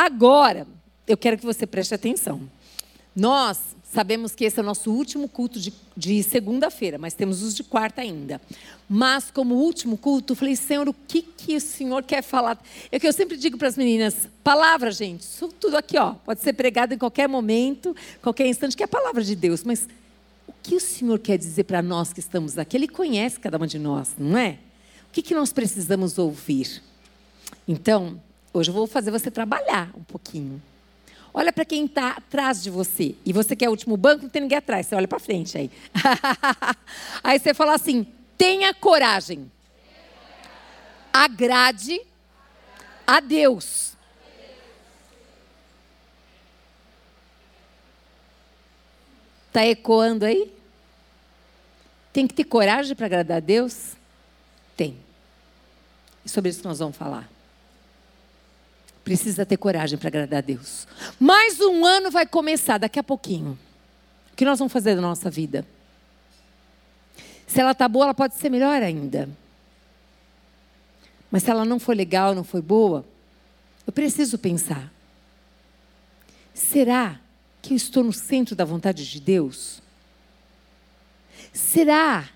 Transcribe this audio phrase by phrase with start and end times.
[0.00, 0.66] Agora,
[1.06, 2.40] eu quero que você preste atenção.
[3.14, 7.54] Nós sabemos que esse é o nosso último culto de, de segunda-feira, mas temos os
[7.54, 8.40] de quarta ainda.
[8.88, 12.58] Mas, como último culto, eu falei, Senhor, o que, que o Senhor quer falar?
[12.90, 15.26] É que eu sempre digo para as meninas: palavra, gente,
[15.60, 19.22] tudo aqui, ó, pode ser pregado em qualquer momento, qualquer instante, que é a palavra
[19.22, 19.62] de Deus.
[19.64, 19.86] Mas
[20.46, 22.74] o que o Senhor quer dizer para nós que estamos aqui?
[22.74, 24.60] Ele conhece cada uma de nós, não é?
[25.10, 26.82] O que, que nós precisamos ouvir?
[27.68, 28.18] Então,
[28.52, 30.60] hoje eu vou fazer você trabalhar um pouquinho.
[31.32, 33.14] Olha para quem está atrás de você.
[33.24, 34.86] E você quer o último banco, não tem ninguém atrás.
[34.86, 35.70] Você olha para frente aí.
[37.22, 38.06] aí você fala assim:
[38.36, 39.50] tenha coragem.
[41.12, 42.00] Agrade
[43.06, 43.90] a Deus.
[49.48, 50.52] Está ecoando aí?
[52.12, 53.94] Tem que ter coragem para agradar a Deus?
[54.76, 54.96] Tem.
[56.24, 57.28] E sobre isso nós vamos falar.
[59.04, 60.86] Precisa ter coragem para agradar a Deus.
[61.18, 63.58] Mais um ano vai começar daqui a pouquinho.
[64.32, 65.66] O que nós vamos fazer da nossa vida?
[67.46, 69.28] Se ela está boa, ela pode ser melhor ainda.
[71.30, 73.04] Mas se ela não for legal, não foi boa,
[73.86, 74.92] eu preciso pensar:
[76.54, 77.20] será
[77.62, 79.82] que eu estou no centro da vontade de Deus?
[81.52, 82.28] Será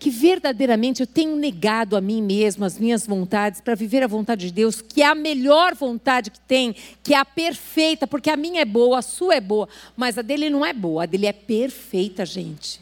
[0.00, 4.46] que verdadeiramente eu tenho negado a mim mesmo, as minhas vontades, para viver a vontade
[4.46, 8.36] de Deus, que é a melhor vontade que tem, que é a perfeita, porque a
[8.36, 11.26] minha é boa, a sua é boa, mas a dele não é boa, a dele
[11.26, 12.80] é perfeita, gente.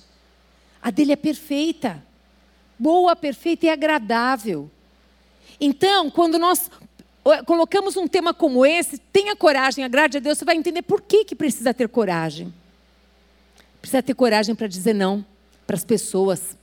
[0.81, 2.01] A dele é perfeita.
[2.79, 4.71] Boa, perfeita e agradável.
[5.61, 6.71] Então, quando nós
[7.45, 11.25] colocamos um tema como esse, tenha coragem, agrade a Deus, você vai entender por que,
[11.25, 12.55] que precisa ter coragem.
[13.81, 15.27] Precisa ter coragem para dizer não
[15.67, 16.57] para as pessoas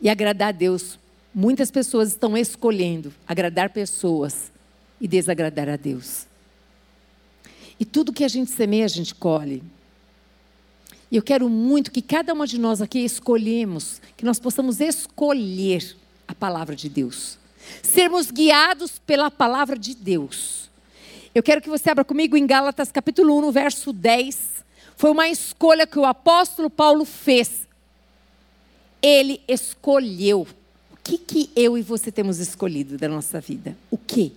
[0.00, 0.98] e agradar a Deus.
[1.34, 4.50] Muitas pessoas estão escolhendo agradar pessoas
[5.00, 6.26] e desagradar a Deus.
[7.78, 9.62] E tudo que a gente semeia, a gente colhe.
[11.10, 15.96] E eu quero muito que cada uma de nós aqui escolhemos, que nós possamos escolher
[16.28, 17.38] a palavra de Deus.
[17.82, 20.70] Sermos guiados pela palavra de Deus.
[21.34, 24.64] Eu quero que você abra comigo em Gálatas capítulo 1, verso 10.
[24.96, 27.66] Foi uma escolha que o apóstolo Paulo fez
[29.02, 30.46] ele escolheu.
[30.92, 33.76] O que, que eu e você temos escolhido da nossa vida?
[33.90, 34.32] O que?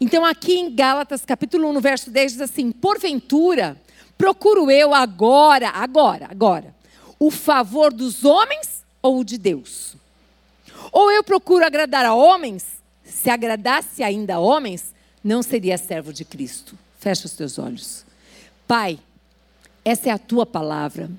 [0.00, 3.80] Então, aqui em Gálatas, capítulo 1, no verso 10, diz assim: Porventura,
[4.18, 6.74] procuro eu agora, agora, agora,
[7.18, 9.96] o favor dos homens ou o de Deus?
[10.90, 12.66] Ou eu procuro agradar a homens?
[13.04, 16.76] Se agradasse ainda a homens, não seria servo de Cristo.
[16.98, 18.04] Fecha os teus olhos.
[18.66, 18.98] Pai,
[19.84, 21.10] essa é a tua palavra.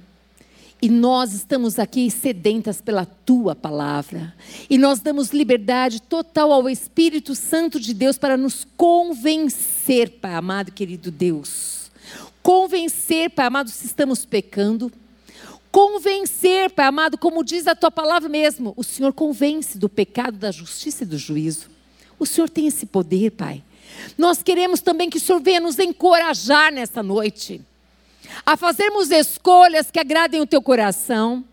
[0.85, 4.35] E nós estamos aqui sedentas pela tua palavra.
[4.69, 10.69] E nós damos liberdade total ao Espírito Santo de Deus para nos convencer, Pai amado
[10.69, 11.89] e querido Deus.
[12.43, 14.91] Convencer, Pai amado, se estamos pecando.
[15.71, 18.71] Convencer, Pai amado, como diz a tua palavra mesmo.
[18.77, 21.67] O Senhor convence do pecado, da justiça e do juízo.
[22.19, 23.63] O Senhor tem esse poder, Pai.
[24.15, 27.59] Nós queremos também que o Senhor venha nos encorajar nessa noite
[28.45, 31.43] a fazermos escolhas que agradem o teu coração.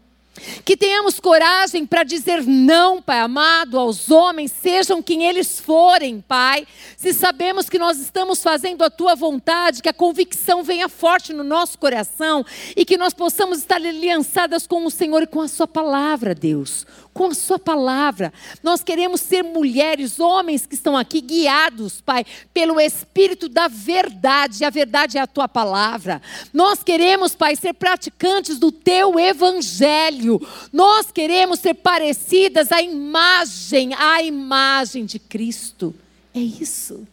[0.64, 6.66] Que tenhamos coragem para dizer não, Pai amado, aos homens, sejam quem eles forem, Pai.
[6.96, 11.44] Se sabemos que nós estamos fazendo a tua vontade, que a convicção venha forte no
[11.44, 12.44] nosso coração
[12.74, 16.86] e que nós possamos estar aliançadas com o Senhor e com a Sua palavra, Deus
[17.12, 18.32] com a Sua palavra.
[18.62, 24.64] Nós queremos ser mulheres, homens que estão aqui guiados, Pai, pelo Espírito da verdade.
[24.64, 26.22] A verdade é a Tua palavra.
[26.52, 30.40] Nós queremos, Pai, ser praticantes do Teu Evangelho.
[30.72, 35.94] Nós queremos ser parecidas à imagem, à imagem de Cristo.
[36.34, 37.06] É isso.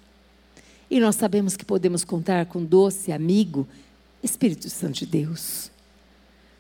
[0.90, 3.68] E nós sabemos que podemos contar com doce amigo,
[4.24, 5.70] Espírito Santo de Deus.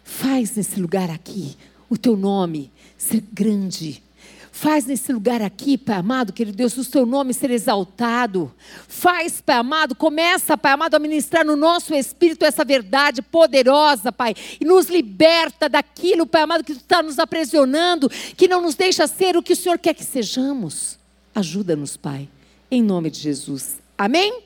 [0.04, 1.56] Faz nesse lugar aqui
[1.90, 4.04] o teu nome ser grande.
[4.52, 8.54] Faz nesse lugar aqui, Pai amado, querido Deus, o seu nome ser exaltado.
[8.90, 14.35] Faz, Pai amado, começa, Pai amado, a ministrar no nosso espírito essa verdade poderosa, Pai.
[14.59, 19.38] E nos liberta daquilo, Pai amado, que está nos aprisionando, que não nos deixa ser
[19.38, 21.00] o que o Senhor quer que sejamos.
[21.34, 22.28] Ajuda-nos, Pai,
[22.70, 23.78] em nome de Jesus.
[23.97, 24.44] Amém?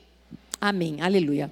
[0.60, 1.00] Amém.
[1.00, 1.50] Aleluia.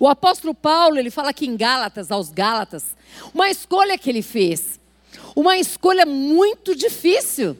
[0.00, 2.96] O apóstolo Paulo, ele fala aqui em Gálatas, aos Gálatas,
[3.34, 4.80] uma escolha que ele fez.
[5.34, 7.56] Uma escolha muito difícil.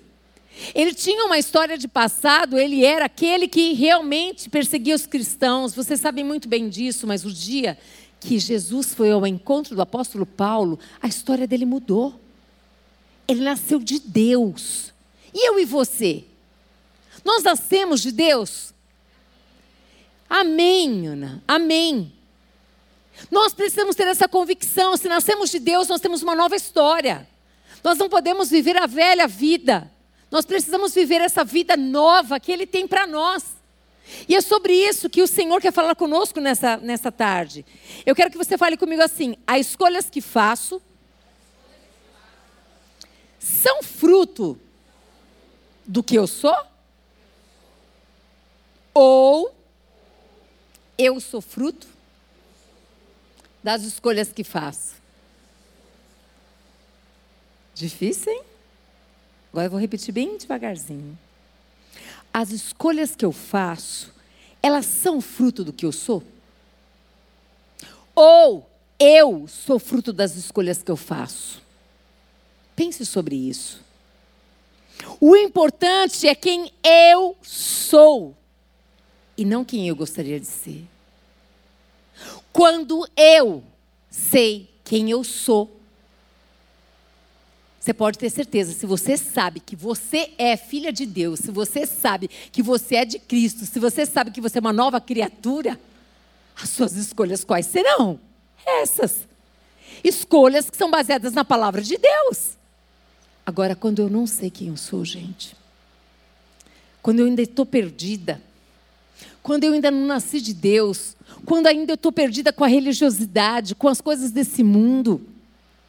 [0.74, 5.74] Ele tinha uma história de passado, ele era aquele que realmente perseguia os cristãos.
[5.74, 7.78] Vocês sabem muito bem disso, mas o dia
[8.20, 12.20] que Jesus foi ao encontro do apóstolo Paulo, a história dele mudou.
[13.26, 14.92] Ele nasceu de Deus.
[15.32, 16.24] E eu e você?
[17.24, 18.72] Nós nascemos de Deus?
[20.28, 21.42] Amém, Ana.
[21.48, 22.12] Amém.
[23.30, 24.96] Nós precisamos ter essa convicção.
[24.96, 27.26] Se nascemos de Deus, nós temos uma nova história.
[27.82, 29.90] Nós não podemos viver a velha vida.
[30.30, 33.44] Nós precisamos viver essa vida nova que Ele tem para nós.
[34.28, 37.64] E é sobre isso que o Senhor quer falar conosco nessa, nessa tarde.
[38.04, 40.80] Eu quero que você fale comigo assim: as escolhas que faço
[43.38, 44.58] são fruto
[45.86, 46.56] do que eu sou?
[48.94, 49.54] Ou
[50.96, 51.86] eu sou fruto
[53.62, 55.01] das escolhas que faço?
[57.82, 58.42] Difícil, hein?
[59.50, 61.18] Agora eu vou repetir bem devagarzinho.
[62.32, 64.14] As escolhas que eu faço,
[64.62, 66.22] elas são fruto do que eu sou?
[68.14, 68.70] Ou
[69.00, 71.60] eu sou fruto das escolhas que eu faço?
[72.76, 73.80] Pense sobre isso.
[75.20, 78.36] O importante é quem eu sou
[79.36, 80.84] e não quem eu gostaria de ser.
[82.52, 83.64] Quando eu
[84.08, 85.81] sei quem eu sou,
[87.82, 91.84] você pode ter certeza, se você sabe que você é filha de Deus, se você
[91.84, 95.80] sabe que você é de Cristo, se você sabe que você é uma nova criatura,
[96.54, 98.20] as suas escolhas quais serão?
[98.64, 99.26] Essas.
[100.04, 102.56] Escolhas que são baseadas na palavra de Deus.
[103.44, 105.56] Agora, quando eu não sei quem eu sou, gente,
[107.02, 108.40] quando eu ainda estou perdida,
[109.42, 113.74] quando eu ainda não nasci de Deus, quando ainda eu estou perdida com a religiosidade,
[113.74, 115.20] com as coisas desse mundo,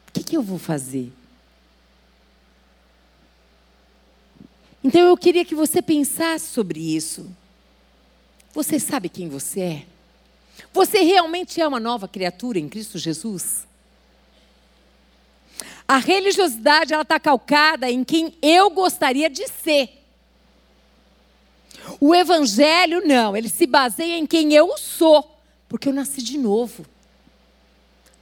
[0.08, 1.14] o que, que eu vou fazer?
[4.84, 7.30] Então eu queria que você pensasse sobre isso.
[8.54, 9.86] Você sabe quem você é?
[10.74, 13.66] Você realmente é uma nova criatura em Cristo Jesus?
[15.88, 19.90] A religiosidade ela está calcada em quem eu gostaria de ser.
[22.00, 25.38] O evangelho não, ele se baseia em quem eu sou,
[25.68, 26.86] porque eu nasci de novo.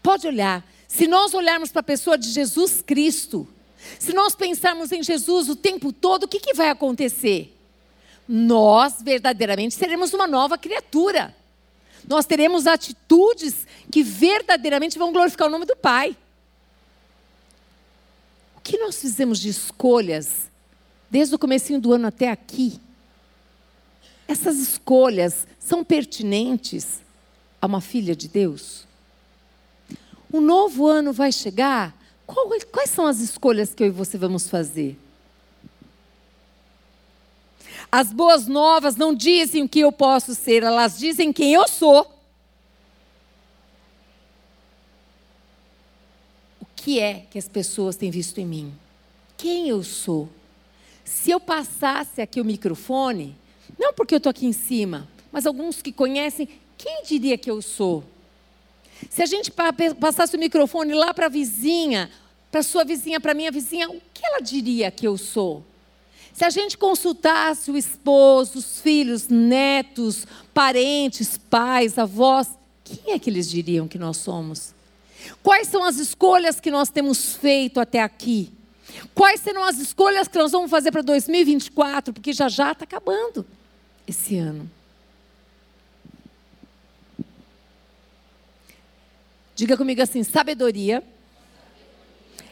[0.01, 3.47] Pode olhar, se nós olharmos para a pessoa de Jesus Cristo,
[3.99, 7.55] se nós pensarmos em Jesus o tempo todo, o que, que vai acontecer?
[8.27, 11.35] Nós verdadeiramente seremos uma nova criatura.
[12.07, 16.15] Nós teremos atitudes que verdadeiramente vão glorificar o nome do Pai.
[18.55, 20.49] O que nós fizemos de escolhas
[21.09, 22.79] desde o comecinho do ano até aqui?
[24.27, 27.01] Essas escolhas são pertinentes
[27.61, 28.85] a uma filha de Deus?
[30.31, 31.93] O novo ano vai chegar
[32.71, 34.97] quais são as escolhas que eu e você vamos fazer?
[37.91, 42.09] As boas novas não dizem o que eu posso ser, elas dizem quem eu sou.
[46.61, 48.73] O que é que as pessoas têm visto em mim?
[49.37, 50.29] Quem eu sou?
[51.03, 53.35] Se eu passasse aqui o microfone,
[53.77, 56.47] não porque eu estou aqui em cima, mas alguns que conhecem,
[56.77, 58.03] quem diria que eu sou?
[59.09, 59.51] Se a gente
[59.99, 62.09] passasse o microfone lá para a vizinha,
[62.51, 65.63] para sua vizinha, para minha vizinha, o que ela diria que eu sou?
[66.33, 72.49] Se a gente consultasse o esposo, os filhos, netos, parentes, pais, avós,
[72.83, 74.73] quem é que eles diriam que nós somos?
[75.43, 78.51] Quais são as escolhas que nós temos feito até aqui?
[79.13, 82.13] Quais serão as escolhas que nós vamos fazer para 2024?
[82.13, 83.45] Porque já já está acabando
[84.07, 84.69] esse ano.
[89.61, 91.03] Diga comigo assim: sabedoria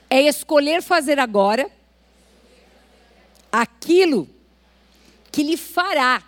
[0.07, 1.67] é escolher fazer agora
[3.51, 4.29] aquilo
[5.31, 6.21] que lhe fará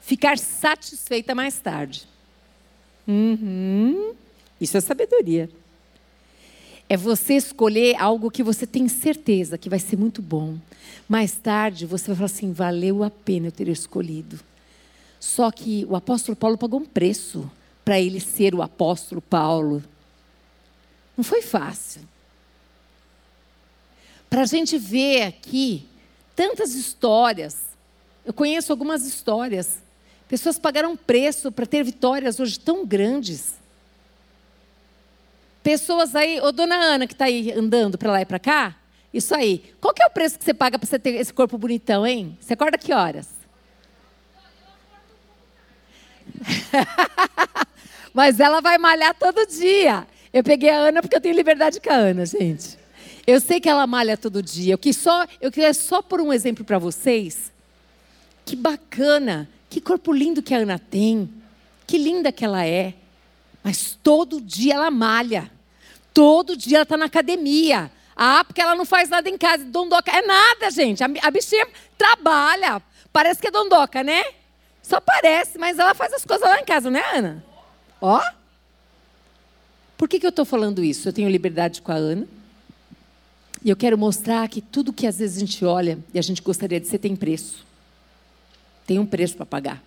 [0.00, 2.06] ficar satisfeita mais tarde.
[3.04, 4.14] Uhum.
[4.60, 5.50] Isso é sabedoria.
[6.88, 10.56] É você escolher algo que você tem certeza que vai ser muito bom.
[11.08, 14.38] Mais tarde você vai falar assim: valeu a pena eu ter escolhido.
[15.18, 17.50] Só que o apóstolo Paulo pagou um preço
[17.88, 19.82] para ele ser o apóstolo Paulo.
[21.16, 22.02] Não foi fácil
[24.28, 25.88] para a gente ver aqui
[26.36, 27.62] tantas histórias.
[28.26, 29.82] Eu conheço algumas histórias.
[30.28, 33.54] Pessoas pagaram preço para ter vitórias hoje tão grandes.
[35.62, 38.76] Pessoas aí, ô dona Ana que está aí andando para lá e para cá,
[39.14, 39.74] isso aí.
[39.80, 42.36] Qual que é o preço que você paga para você ter esse corpo bonitão, hein?
[42.38, 43.30] Você acorda que horas?
[48.12, 50.06] Mas ela vai malhar todo dia.
[50.32, 52.78] Eu peguei a Ana porque eu tenho liberdade com a Ana, gente.
[53.26, 54.78] Eu sei que ela malha todo dia.
[54.82, 57.52] Eu, só, eu queria só por um exemplo para vocês.
[58.44, 61.30] Que bacana, que corpo lindo que a Ana tem.
[61.86, 62.94] Que linda que ela é.
[63.62, 65.50] Mas todo dia ela malha.
[66.14, 67.90] Todo dia ela está na academia.
[68.16, 69.64] Ah, porque ela não faz nada em casa.
[69.64, 71.04] Dondoca é nada, gente.
[71.04, 72.82] A, a bichinha trabalha.
[73.12, 74.24] Parece que é dondoca, né?
[74.82, 77.44] Só parece, mas ela faz as coisas lá em casa, né, Ana?
[78.00, 78.20] Ó.
[79.96, 81.08] Por que, que eu estou falando isso?
[81.08, 82.26] Eu tenho liberdade com a Ana.
[83.64, 86.40] E eu quero mostrar que tudo que às vezes a gente olha e a gente
[86.40, 87.66] gostaria de ser tem preço.
[88.86, 89.82] Tem um preço para pagar.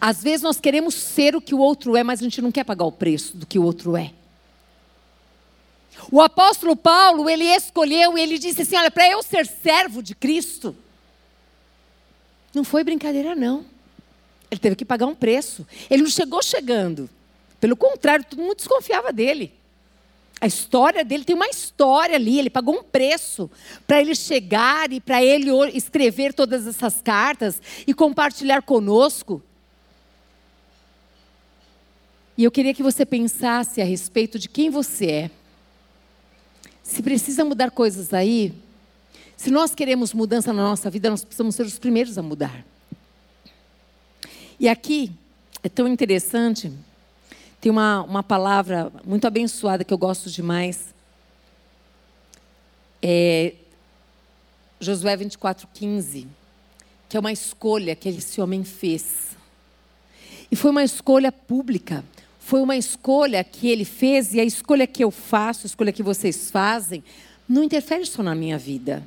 [0.00, 2.64] Às vezes nós queremos ser o que o outro é, mas a gente não quer
[2.64, 4.12] pagar o preço do que o outro é.
[6.10, 10.14] O apóstolo Paulo, ele escolheu e ele disse assim: Olha, para eu ser servo de
[10.14, 10.76] Cristo,
[12.54, 13.64] não foi brincadeira, não.
[14.50, 15.66] Ele teve que pagar um preço.
[15.90, 17.08] Ele não chegou chegando.
[17.60, 19.52] Pelo contrário, todo mundo desconfiava dele.
[20.40, 22.38] A história dele tem uma história ali.
[22.38, 23.50] Ele pagou um preço
[23.86, 29.42] para ele chegar e para ele escrever todas essas cartas e compartilhar conosco.
[32.36, 35.30] E eu queria que você pensasse a respeito de quem você é.
[36.84, 38.54] Se precisa mudar coisas aí,
[39.36, 42.64] se nós queremos mudança na nossa vida, nós precisamos ser os primeiros a mudar.
[44.58, 45.12] E aqui
[45.62, 46.72] é tão interessante,
[47.60, 50.94] tem uma, uma palavra muito abençoada que eu gosto demais.
[53.02, 53.54] É
[54.80, 56.26] Josué 24,15,
[57.08, 59.36] que é uma escolha que esse homem fez.
[60.50, 62.04] E foi uma escolha pública,
[62.38, 66.02] foi uma escolha que ele fez, e a escolha que eu faço, a escolha que
[66.02, 67.02] vocês fazem,
[67.48, 69.02] não interfere só na minha vida.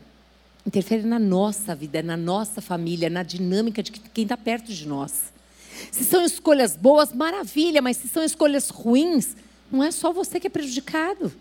[0.65, 5.31] Interfere na nossa vida, na nossa família, na dinâmica de quem está perto de nós.
[5.89, 9.35] Se são escolhas boas, maravilha, mas se são escolhas ruins,
[9.71, 11.31] não é só você que é prejudicado.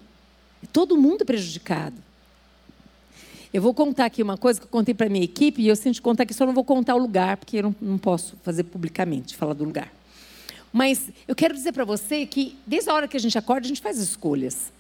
[0.63, 1.97] É todo mundo prejudicado.
[3.53, 6.01] Eu vou contar aqui uma coisa que eu contei para minha equipe, e eu sinto
[6.01, 9.37] contar que só não vou contar o lugar, porque eu não, não posso fazer publicamente,
[9.37, 9.93] falar do lugar.
[10.73, 13.69] Mas eu quero dizer para você que, desde a hora que a gente acorda, a
[13.69, 14.73] gente faz escolhas.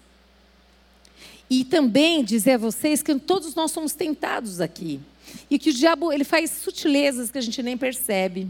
[1.48, 5.00] E também dizer a vocês que todos nós somos tentados aqui.
[5.50, 8.46] E que o diabo ele faz sutilezas que a gente nem percebe.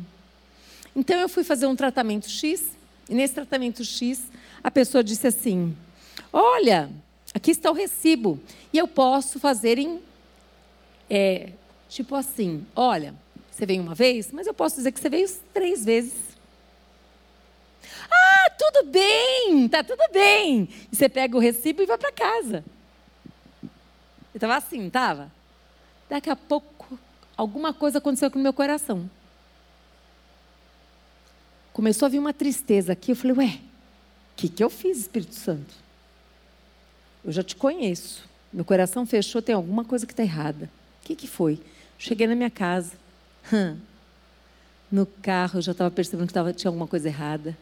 [0.94, 2.76] Então eu fui fazer um tratamento X,
[3.08, 4.22] e nesse tratamento X,
[4.62, 5.76] a pessoa disse assim:
[6.32, 6.90] Olha,
[7.34, 8.40] aqui está o recibo,
[8.72, 10.00] e eu posso fazer em.
[11.08, 11.50] É,
[11.88, 13.14] tipo assim: Olha,
[13.50, 16.30] você veio uma vez, mas eu posso dizer que você veio três vezes.
[18.10, 20.68] Ah, tudo bem, tá tudo bem.
[20.92, 22.64] E você pega o recibo e vai para casa.
[23.62, 23.68] Eu
[24.38, 25.30] estava assim, estava?
[26.08, 26.98] Daqui a pouco,
[27.36, 29.08] alguma coisa aconteceu com o meu coração.
[31.72, 33.12] Começou a vir uma tristeza aqui.
[33.12, 33.60] Eu falei, ué,
[34.32, 35.74] o que, que eu fiz, Espírito Santo?
[37.24, 38.28] Eu já te conheço.
[38.52, 40.70] Meu coração fechou, tem alguma coisa que está errada.
[41.02, 41.60] O que, que foi?
[41.98, 42.92] Cheguei na minha casa.
[44.90, 47.56] No carro, eu já estava percebendo que tava, tinha alguma coisa errada.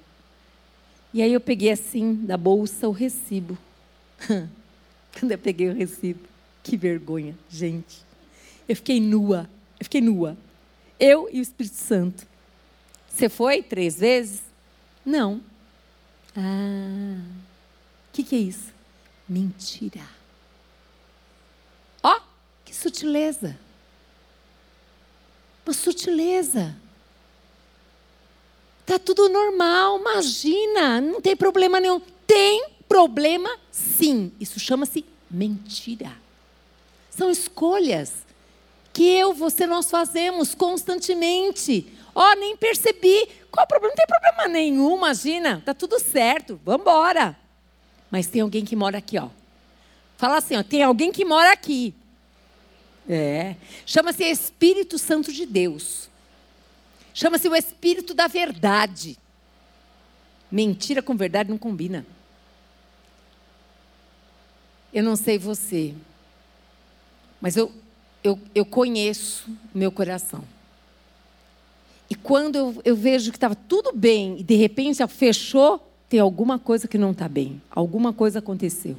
[1.13, 3.59] E aí eu peguei assim, da bolsa, o recibo.
[5.19, 6.21] Quando eu peguei o recibo,
[6.63, 7.99] que vergonha, gente.
[8.69, 9.49] Eu fiquei nua.
[9.79, 10.37] Eu fiquei nua.
[10.99, 12.27] Eu e o Espírito Santo.
[13.19, 14.43] Você foi três vezes?
[15.05, 15.41] Não.
[16.37, 18.73] Ah, o que, que é isso?
[19.29, 20.09] Mentira.
[22.01, 22.21] Ó, oh,
[22.65, 23.59] que sutileza.
[25.67, 26.77] Uma sutileza.
[28.87, 32.01] Tá tudo normal, imagina, não tem problema nenhum.
[32.25, 34.31] Tem problema sim.
[34.39, 36.13] Isso chama-se mentira.
[37.11, 38.13] São escolhas
[38.93, 41.98] que eu, você, nós fazemos constantemente.
[42.15, 43.29] Ó, oh, nem percebi.
[43.51, 43.95] Qual o problema?
[43.95, 45.63] Não tem problema nenhum, imagina.
[45.65, 46.61] Tá tudo certo.
[46.65, 47.37] Vamos embora.
[48.11, 49.29] Mas tem alguém que mora aqui, ó.
[50.17, 51.95] Fala assim, ó, tem alguém que mora aqui.
[53.09, 53.57] É.
[53.87, 56.09] Chama-se Espírito Santo de Deus.
[57.15, 59.17] Chama-se o Espírito da Verdade.
[60.51, 62.07] Mentira com verdade não combina.
[64.93, 65.95] Eu não sei você,
[67.41, 67.71] mas eu,
[68.25, 70.43] eu, eu conheço meu coração.
[72.11, 76.59] E quando eu, eu vejo que estava tudo bem e de repente fechou, tem alguma
[76.59, 77.61] coisa que não está bem.
[77.71, 78.97] Alguma coisa aconteceu.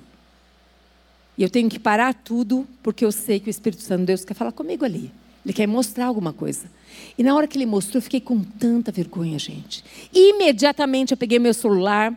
[1.38, 4.24] E eu tenho que parar tudo porque eu sei que o Espírito Santo de Deus
[4.24, 5.12] quer falar comigo ali.
[5.44, 6.70] Ele quer mostrar alguma coisa.
[7.18, 9.84] E na hora que ele mostrou, eu fiquei com tanta vergonha, gente.
[10.14, 12.14] Imediatamente eu peguei meu celular,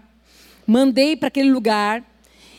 [0.66, 2.04] mandei para aquele lugar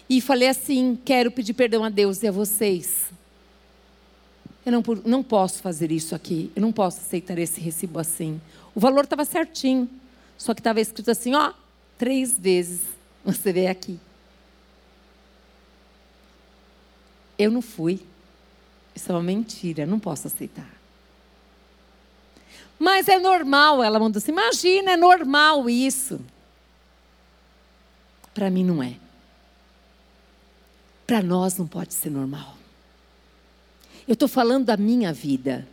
[0.10, 3.13] e falei assim: quero pedir perdão a Deus e a vocês
[4.66, 8.40] eu não, não posso fazer isso aqui, eu não posso aceitar esse recibo assim.
[8.74, 9.90] O valor estava certinho,
[10.38, 11.54] só que estava escrito assim: ó,
[11.98, 12.82] três vezes
[13.26, 14.00] você vê aqui.
[17.38, 18.02] Eu não fui.
[18.96, 20.70] Isso é uma mentira, não posso aceitar.
[22.80, 26.22] Mas é normal, ela mandou assim: imagina, é normal isso.
[28.34, 28.96] Para mim não é.
[31.06, 32.63] Para nós não pode ser normal.
[34.08, 35.68] Eu estou falando da minha vida.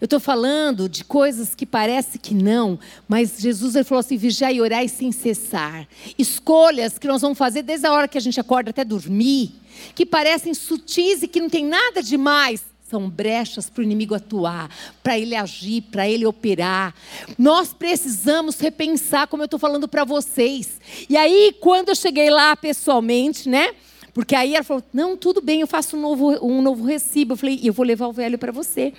[0.00, 2.78] Eu estou falando de coisas que parece que não,
[3.08, 5.86] mas Jesus ele falou assim: vigiar e orar sem cessar.
[6.18, 9.52] Escolhas que nós vamos fazer desde a hora que a gente acorda até dormir,
[9.94, 12.64] que parecem sutis e que não tem nada demais.
[12.86, 14.70] São brechas para o inimigo atuar,
[15.02, 16.94] para ele agir, para ele operar.
[17.38, 20.80] Nós precisamos repensar, como eu estou falando para vocês.
[21.08, 23.74] E aí, quando eu cheguei lá pessoalmente, né?
[24.14, 27.32] Porque aí ela falou: não, tudo bem, eu faço um novo, um novo recibo.
[27.32, 28.94] Eu falei: eu vou levar o velho para você.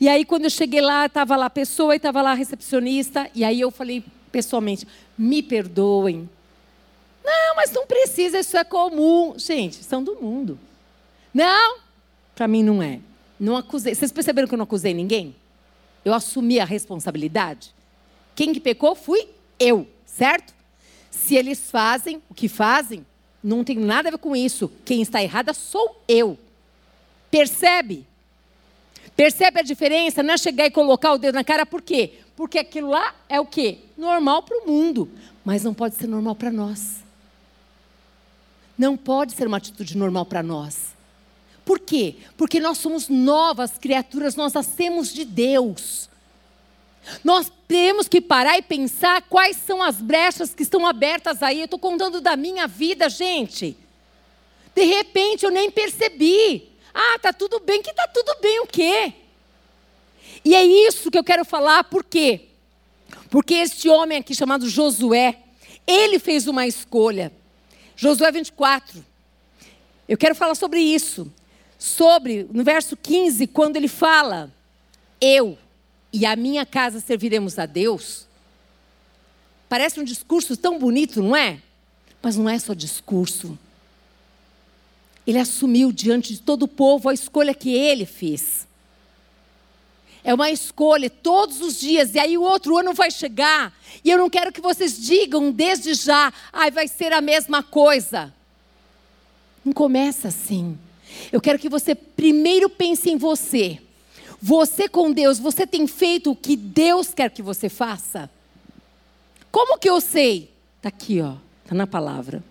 [0.00, 3.30] E aí, quando eu cheguei lá, estava lá a pessoa e estava lá a recepcionista.
[3.32, 6.28] E aí eu falei pessoalmente: me perdoem.
[7.24, 9.34] Não, mas não precisa, isso é comum.
[9.38, 10.58] Gente, são do mundo.
[11.32, 11.78] Não,
[12.34, 12.98] para mim não é.
[13.38, 13.94] Não acusei.
[13.94, 15.34] Vocês perceberam que eu não acusei ninguém?
[16.04, 17.74] Eu assumi a responsabilidade.
[18.34, 20.54] Quem que pecou fui eu, certo?
[21.10, 23.04] Se eles fazem o que fazem,
[23.46, 24.70] não tem nada a ver com isso.
[24.84, 26.36] Quem está errada sou eu.
[27.30, 28.04] Percebe?
[29.14, 30.20] Percebe a diferença?
[30.22, 32.14] Não é chegar e colocar o dedo na cara, por quê?
[32.34, 33.78] Porque aquilo lá é o quê?
[33.96, 35.08] Normal para o mundo,
[35.44, 37.04] mas não pode ser normal para nós.
[38.76, 40.96] Não pode ser uma atitude normal para nós.
[41.64, 42.16] Por quê?
[42.36, 46.10] Porque nós somos novas criaturas, nós nascemos de Deus.
[47.22, 51.60] Nós temos que parar e pensar quais são as brechas que estão abertas aí.
[51.60, 53.76] Eu estou contando da minha vida, gente.
[54.74, 56.68] De repente eu nem percebi.
[56.92, 59.12] Ah, tá tudo bem, que tá tudo bem o quê?
[60.44, 62.42] E é isso que eu quero falar, por quê?
[63.30, 65.38] Porque este homem aqui chamado Josué,
[65.86, 67.32] ele fez uma escolha.
[67.94, 69.04] Josué 24.
[70.08, 71.32] Eu quero falar sobre isso.
[71.78, 74.50] Sobre, no verso 15, quando ele fala:
[75.20, 75.58] Eu
[76.16, 78.26] e a minha casa serviremos a Deus.
[79.68, 81.60] Parece um discurso tão bonito, não é?
[82.22, 83.58] Mas não é só discurso.
[85.26, 88.66] Ele assumiu diante de todo o povo a escolha que ele fez.
[90.24, 94.16] É uma escolha todos os dias, e aí o outro ano vai chegar, e eu
[94.16, 98.32] não quero que vocês digam desde já, ai, vai ser a mesma coisa.
[99.62, 100.78] Não começa assim.
[101.30, 103.80] Eu quero que você primeiro pense em você.
[104.46, 108.30] Você com Deus, você tem feito o que Deus quer que você faça?
[109.50, 110.54] Como que eu sei?
[110.76, 112.44] Está aqui, ó, está na palavra.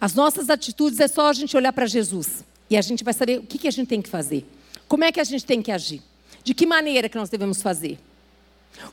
[0.00, 3.40] As nossas atitudes é só a gente olhar para Jesus e a gente vai saber
[3.40, 4.46] o que, que a gente tem que fazer.
[4.86, 6.00] Como é que a gente tem que agir?
[6.44, 7.98] De que maneira que nós devemos fazer?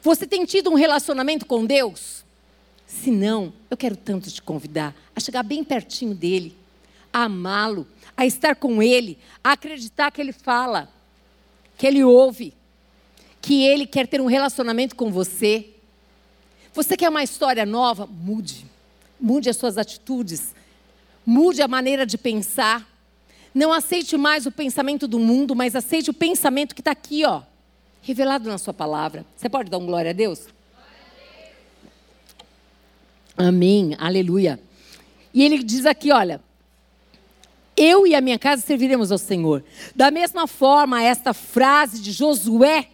[0.01, 2.25] Você tem tido um relacionamento com Deus?
[2.87, 6.57] Se não, eu quero tanto te convidar a chegar bem pertinho dele,
[7.13, 10.96] a amá-lo, a estar com ele, a acreditar que ele fala
[11.77, 12.53] que Ele ouve,
[13.41, 15.69] que Ele quer ter um relacionamento com você.
[16.73, 18.07] Você quer uma história nova?
[18.07, 18.65] Mude.
[19.19, 20.55] Mude as suas atitudes.
[21.25, 22.87] Mude a maneira de pensar.
[23.53, 27.41] Não aceite mais o pensamento do mundo, mas aceite o pensamento que está aqui, ó,
[28.01, 29.25] revelado na Sua palavra.
[29.35, 30.47] Você pode dar um glória a Deus?
[33.35, 34.59] Amém, aleluia.
[35.33, 36.41] E ele diz aqui: olha,
[37.77, 39.63] eu e a minha casa serviremos ao Senhor.
[39.95, 42.89] Da mesma forma, esta frase de Josué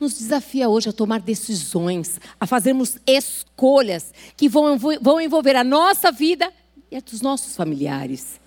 [0.00, 6.10] nos desafia hoje a tomar decisões, a fazermos escolhas que vão, vão envolver a nossa
[6.10, 6.52] vida
[6.90, 8.40] e a dos nossos familiares.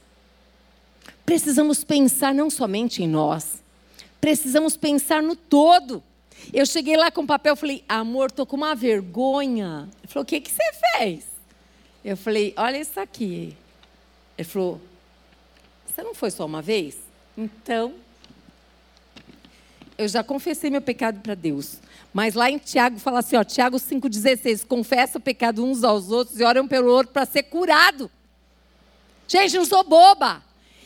[1.25, 3.62] Precisamos pensar não somente em nós,
[4.19, 6.04] precisamos pensar no todo.
[6.52, 9.88] Eu cheguei lá com o papel falei, amor, estou com uma vergonha.
[9.99, 10.63] Ele falou, o que, que você
[10.97, 11.25] fez?
[12.04, 13.56] Eu falei, olha isso aqui.
[14.39, 14.82] Ele falou:
[15.86, 16.95] Você não foi só uma vez?
[17.38, 17.93] Então,
[19.97, 21.80] eu já confessei meu pecado para Deus.
[22.13, 26.39] Mas lá em Tiago fala assim, ó, Tiago 5,16, confessa o pecado uns aos outros
[26.39, 28.10] e oram pelo outro para ser curado.
[29.28, 30.41] Gente, não sou boba.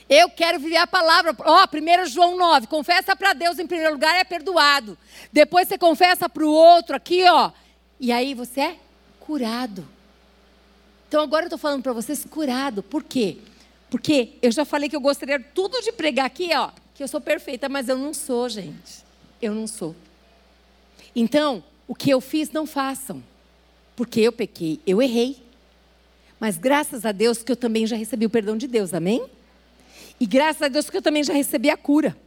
[0.10, 1.36] Eu quero viver a palavra.
[1.40, 4.98] Ó, 1 João 9, confessa para Deus em primeiro lugar, é perdoado.
[5.32, 7.52] Depois você confessa para o outro aqui, ó.
[8.00, 8.78] E aí você é
[9.20, 9.88] curado.
[11.14, 12.82] Então agora eu estou falando para vocês curado.
[12.82, 13.38] Por quê?
[13.88, 17.22] Porque eu já falei que eu gostaria tudo de pregar aqui, ó, que eu sou
[17.22, 19.06] perfeita, mas eu não sou, gente.
[19.40, 19.96] Eu não sou.
[21.16, 23.24] Então, o que eu fiz, não façam.
[23.96, 25.38] Porque eu pequei, eu errei.
[26.40, 29.24] Mas graças a Deus que eu também já recebi o perdão de Deus, amém?
[30.20, 32.18] E graças a Deus que eu também já recebi a cura.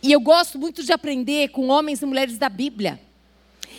[0.00, 3.00] E eu gosto muito de aprender com homens e mulheres da Bíblia.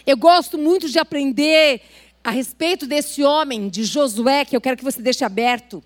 [0.05, 1.81] Eu gosto muito de aprender
[2.27, 5.81] a respeito desse homem, de Josué, que eu quero que você deixe aberto.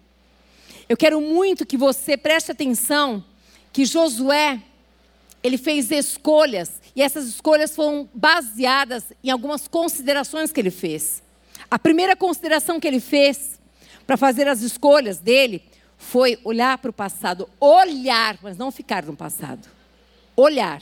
[0.89, 3.23] Eu quero muito que você preste atenção
[3.71, 4.59] que Josué,
[5.43, 11.21] ele fez escolhas, e essas escolhas foram baseadas em algumas considerações que ele fez.
[11.69, 13.59] A primeira consideração que ele fez
[14.07, 15.61] para fazer as escolhas dele
[15.95, 19.69] foi olhar para o passado, olhar, mas não ficar no passado.
[20.35, 20.81] olhar,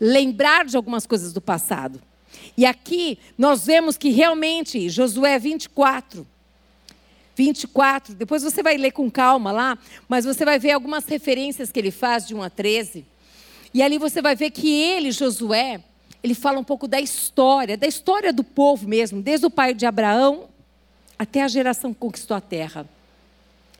[0.00, 2.02] lembrar de algumas coisas do passado.
[2.56, 6.26] E aqui nós vemos que realmente, Josué 24,
[7.36, 11.78] 24, depois você vai ler com calma lá, mas você vai ver algumas referências que
[11.78, 13.04] ele faz de 1 a 13.
[13.72, 15.80] E ali você vai ver que ele, Josué,
[16.22, 19.84] ele fala um pouco da história, da história do povo mesmo, desde o pai de
[19.84, 20.48] Abraão
[21.18, 22.88] até a geração que conquistou a terra.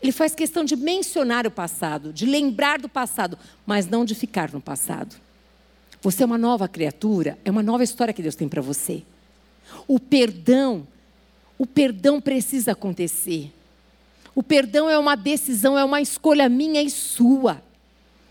[0.02, 4.52] Ele faz questão de mencionar o passado, de lembrar do passado, mas não de ficar
[4.52, 5.16] no passado.
[6.04, 9.02] Você é uma nova criatura, é uma nova história que Deus tem para você.
[9.88, 10.86] O perdão,
[11.56, 13.50] o perdão precisa acontecer.
[14.34, 17.62] O perdão é uma decisão, é uma escolha minha e sua.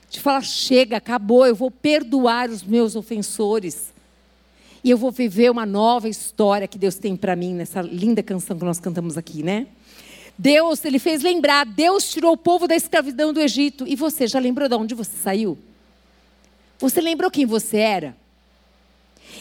[0.07, 3.91] De falar, chega, acabou, eu vou perdoar os meus ofensores.
[4.83, 8.55] E eu vou viver uma nova história que Deus tem para mim nessa linda canção
[8.55, 9.65] que nós cantamos aqui, né?
[10.37, 13.83] Deus, ele fez lembrar, Deus tirou o povo da escravidão do Egito.
[13.87, 15.57] E você já lembrou de onde você saiu?
[16.79, 18.15] Você lembrou quem você era?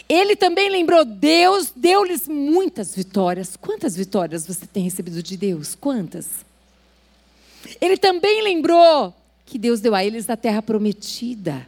[0.09, 3.57] Ele também lembrou, Deus deu-lhes muitas vitórias.
[3.57, 5.75] Quantas vitórias você tem recebido de Deus?
[5.75, 6.27] Quantas?
[7.81, 9.15] Ele também lembrou
[9.47, 11.67] que Deus deu a eles a terra prometida.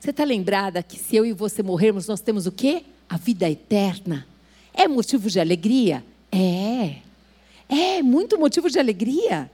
[0.00, 2.84] Você está lembrada que se eu e você morrermos, nós temos o quê?
[3.08, 4.26] A vida eterna.
[4.72, 6.04] É motivo de alegria?
[6.30, 6.96] É.
[7.68, 9.50] É muito motivo de alegria.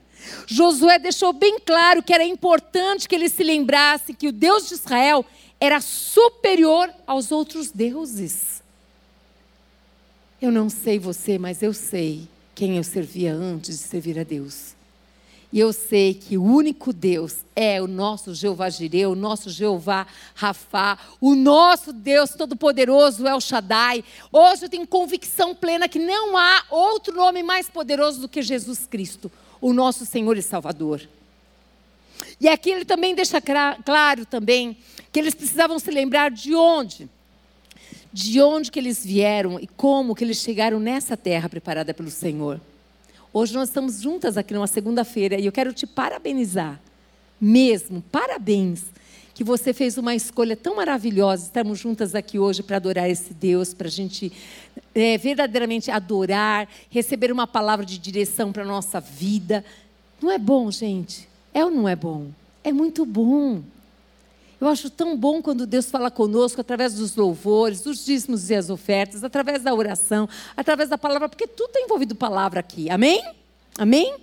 [0.47, 4.75] Josué deixou bem claro que era importante que ele se lembrasse que o Deus de
[4.75, 5.25] Israel
[5.59, 8.61] era superior aos outros deuses.
[10.41, 14.73] Eu não sei você, mas eu sei quem eu servia antes de servir a Deus.
[15.53, 20.07] E eu sei que o único Deus é o nosso Jeová Jireu, o nosso Jeová
[20.33, 24.03] Rafá, o nosso Deus Todo-Poderoso é o Shaddai.
[24.31, 28.87] Hoje eu tenho convicção plena que não há outro nome mais poderoso do que Jesus
[28.87, 29.31] Cristo,
[29.63, 31.01] o nosso Senhor e Salvador.
[32.39, 34.75] E aqui ele também deixa claro também
[35.09, 37.09] que eles precisavam se lembrar de onde,
[38.11, 42.59] de onde que eles vieram e como que eles chegaram nessa terra preparada pelo Senhor.
[43.31, 46.77] Hoje nós estamos juntas aqui numa segunda-feira e eu quero te parabenizar.
[47.39, 48.83] Mesmo, parabéns.
[49.33, 51.45] Que você fez uma escolha tão maravilhosa.
[51.45, 54.31] Estamos juntas aqui hoje para adorar esse Deus, para a gente
[54.93, 59.65] é, verdadeiramente adorar, receber uma palavra de direção para a nossa vida.
[60.21, 61.27] Não é bom, gente?
[61.53, 62.27] É ou não é bom?
[62.63, 63.61] É muito bom.
[64.61, 68.69] Eu acho tão bom quando Deus fala conosco através dos louvores, dos dízimos e as
[68.69, 72.89] ofertas, através da oração, através da palavra, porque tudo está envolvido palavra aqui.
[72.89, 73.21] Amém?
[73.77, 74.15] Amém?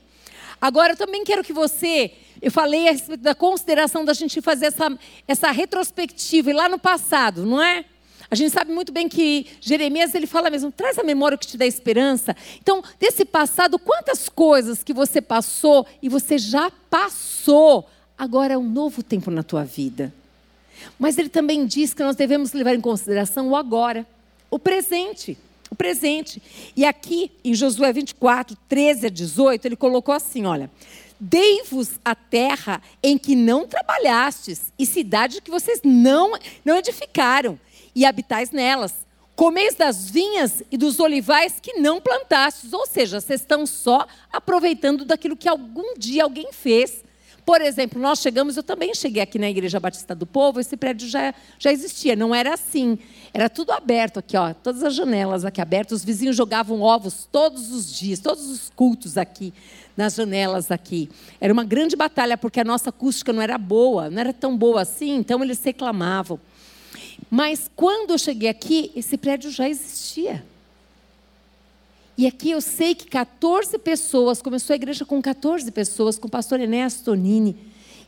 [0.59, 4.67] Agora eu também quero que você, eu falei a respeito da consideração da gente fazer
[4.67, 4.99] essa,
[5.29, 7.85] essa retrospectiva e lá no passado, não é?
[8.31, 11.57] A gente sabe muito bem que Jeremias ele fala mesmo, traz a memória que te
[11.57, 12.37] dá esperança.
[12.63, 18.69] Então, desse passado, quantas coisas que você passou e você já passou, agora é um
[18.69, 20.15] novo tempo na tua vida.
[20.97, 24.07] Mas ele também diz que nós devemos levar em consideração o agora,
[24.49, 25.37] o presente.
[25.69, 26.41] O presente.
[26.77, 30.71] E aqui, em Josué 24, 13 a 18, ele colocou assim: olha.
[31.21, 36.33] Dei-vos a terra em que não trabalhastes, e cidade que vocês não,
[36.65, 37.61] não edificaram,
[37.95, 39.07] e habitais nelas.
[39.37, 45.05] Comeis das vinhas e dos olivais que não plantastes, ou seja, vocês estão só aproveitando
[45.05, 47.05] daquilo que algum dia alguém fez.
[47.51, 51.09] Por exemplo, nós chegamos, eu também cheguei aqui na Igreja Batista do Povo, esse prédio
[51.09, 52.97] já, já existia, não era assim.
[53.35, 57.73] Era tudo aberto aqui, ó, todas as janelas aqui abertas, os vizinhos jogavam ovos todos
[57.73, 59.53] os dias, todos os cultos aqui,
[59.97, 61.11] nas janelas aqui.
[61.41, 64.83] Era uma grande batalha, porque a nossa acústica não era boa, não era tão boa
[64.83, 66.39] assim, então eles reclamavam.
[67.29, 70.45] Mas quando eu cheguei aqui, esse prédio já existia.
[72.21, 76.31] E aqui eu sei que 14 pessoas, começou a igreja com 14 pessoas, com o
[76.31, 77.57] pastor Enéas Tonini.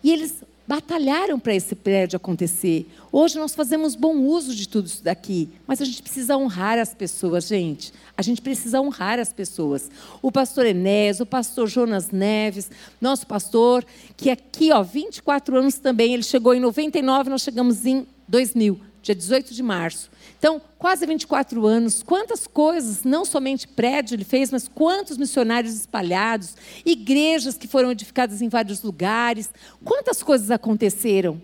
[0.05, 2.87] E eles batalharam para esse prédio acontecer.
[3.11, 6.93] Hoje nós fazemos bom uso de tudo isso daqui, mas a gente precisa honrar as
[6.93, 7.91] pessoas, gente.
[8.15, 9.91] A gente precisa honrar as pessoas.
[10.21, 12.71] O pastor Enéas, o pastor Jonas Neves,
[13.01, 13.83] nosso pastor,
[14.15, 19.15] que aqui, ó, 24 anos também, ele chegou em 99, nós chegamos em 2000, dia
[19.15, 20.11] 18 de março.
[20.39, 26.57] Então, quase 24 anos, quantas coisas, não somente prédio ele fez, mas quantos missionários espalhados,
[26.85, 29.51] igrejas que foram edificadas em vários lugares,
[29.85, 31.41] quantas coisas aconteceram.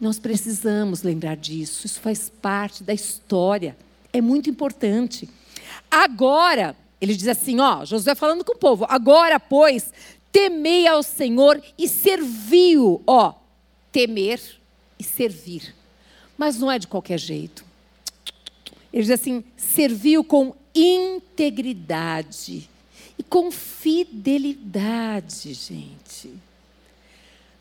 [0.00, 3.76] Nós precisamos lembrar disso, isso faz parte da história,
[4.12, 5.28] é muito importante.
[5.90, 9.92] Agora, ele diz assim, ó, Josué falando com o povo, agora, pois,
[10.32, 13.34] temei ao Senhor e serviu, ó,
[13.92, 14.40] temer
[14.98, 15.74] e servir.
[16.44, 17.64] Mas não é de qualquer jeito.
[18.92, 22.68] Ele diz assim: serviu com integridade
[23.18, 26.34] e com fidelidade, gente.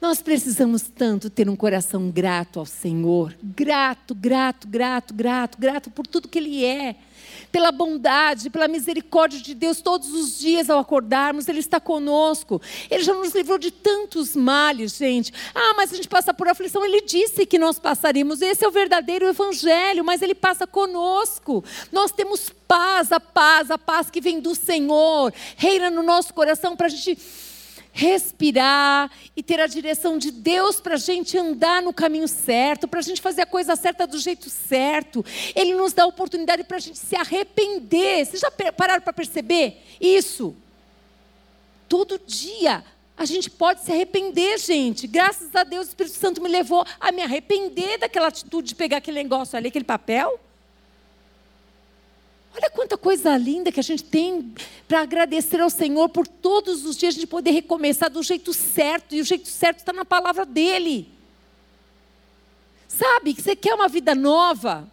[0.04, 3.34] Nós precisamos tanto ter um coração grato ao Senhor.
[3.42, 6.98] Grato, grato, grato, grato, grato por tudo que Ele é.
[7.54, 12.62] Pela bondade, pela misericórdia de Deus, todos os dias ao acordarmos, Ele está conosco.
[12.92, 15.32] Ele já nos livrou de tantos males, gente.
[15.56, 16.84] Ah, mas a gente passa por aflição.
[16.84, 18.42] Ele disse que nós passaríamos.
[18.42, 21.64] Esse é o verdadeiro Evangelho, mas Ele passa conosco.
[21.94, 26.76] Nós temos paz, a paz, a paz que vem do Senhor, reina no nosso coração
[26.76, 27.18] para a gente
[27.94, 33.00] respirar e ter a direção de Deus para a gente andar no caminho certo, para
[33.00, 35.24] a gente fazer a coisa certa do jeito certo.
[35.56, 38.26] Ele nos dá a oportunidade para a gente se arrepender.
[38.26, 40.56] Vocês já pararam para perceber isso?
[41.88, 42.84] Todo dia
[43.16, 45.06] a gente pode se arrepender, gente.
[45.06, 48.98] Graças a Deus, o Espírito Santo me levou a me arrepender daquela atitude de pegar
[48.98, 50.40] aquele negócio ali, aquele papel.
[52.56, 54.54] Olha quanta coisa linda que a gente tem
[54.88, 59.22] para agradecer ao Senhor por todos os dias de poder recomeçar do jeito certo, e
[59.22, 61.10] o jeito certo está na palavra dEle.
[62.88, 64.88] Sabe que você quer uma vida nova?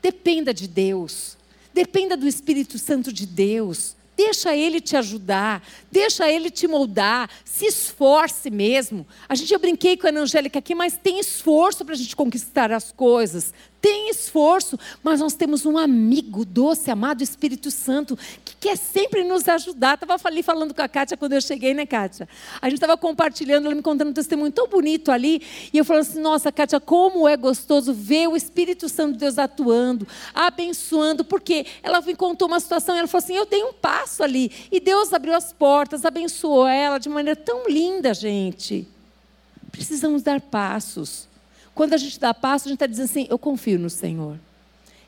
[0.00, 1.36] Dependa de Deus,
[1.72, 3.94] dependa do Espírito Santo de Deus.
[4.16, 9.04] Deixa Ele te ajudar, deixa Ele te moldar, se esforce mesmo.
[9.28, 12.70] A gente, eu brinquei com a Angélica aqui, mas tem esforço para a gente conquistar
[12.70, 13.52] as coisas
[13.84, 19.46] tem esforço, mas nós temos um amigo doce, amado Espírito Santo, que quer sempre nos
[19.46, 19.98] ajudar.
[20.00, 22.26] Estava ali falando com a Kátia quando eu cheguei, né, Kátia?
[22.62, 26.00] A gente estava compartilhando, ela me contando um testemunho tão bonito ali, e eu falando
[26.00, 31.66] assim: nossa, Kátia, como é gostoso ver o Espírito Santo de Deus atuando, abençoando, porque
[31.82, 35.12] ela me contou uma situação, ela falou assim: eu dei um passo ali, e Deus
[35.12, 38.88] abriu as portas, abençoou ela de maneira tão linda, gente.
[39.70, 41.33] Precisamos dar passos.
[41.74, 44.38] Quando a gente dá passo, a gente está dizendo assim: eu confio no Senhor.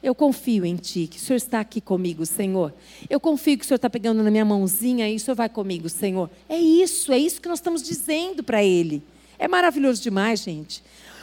[0.02, 2.72] Eu confio em Ti, que o Senhor está aqui comigo, Senhor.
[3.08, 5.88] Eu confio que o Senhor está pegando na minha mãozinha e o Senhor vai comigo,
[5.88, 6.30] Senhor.
[6.48, 9.02] É isso, é isso que nós estamos dizendo para Ele.
[9.38, 10.82] É maravilhoso demais, gente.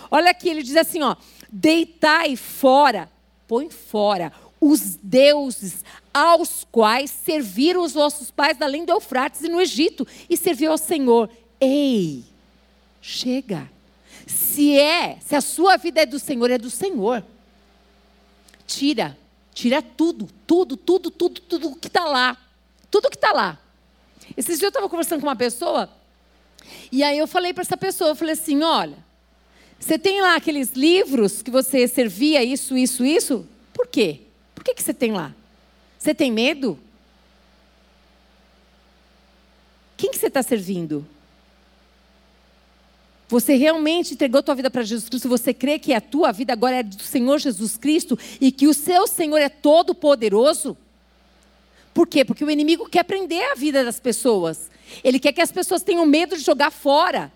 [0.09, 1.15] Olha aqui, ele diz assim: ó,
[1.51, 3.09] deitai fora,
[3.47, 9.59] põe fora os deuses aos quais serviram os vossos pais além do Eufrates e no
[9.59, 11.29] Egito, e serviu ao Senhor.
[11.59, 12.23] Ei,
[13.01, 13.72] chega.
[14.25, 17.23] Se é, se a sua vida é do Senhor, é do Senhor.
[18.65, 19.17] Tira,
[19.53, 22.37] tira tudo, tudo, tudo, tudo, tudo que está lá.
[22.89, 23.59] Tudo que está lá.
[24.37, 25.89] Esses dias eu estava conversando com uma pessoa,
[26.91, 28.97] e aí eu falei para essa pessoa, eu falei assim, olha,
[29.79, 33.45] você tem lá aqueles livros que você servia isso, isso, isso?
[33.73, 34.21] Por quê?
[34.55, 35.33] Por que, que você tem lá?
[35.97, 36.79] Você tem medo?
[39.97, 41.05] Quem que você está servindo?
[43.33, 45.27] Você realmente entregou tua vida para Jesus Cristo?
[45.27, 48.75] Você crê que a tua vida agora é do Senhor Jesus Cristo e que o
[48.75, 50.77] seu Senhor é todo poderoso?
[51.95, 52.23] Por quê?
[52.23, 54.69] Porque o inimigo quer prender a vida das pessoas.
[55.03, 57.33] Ele quer que as pessoas tenham medo de jogar fora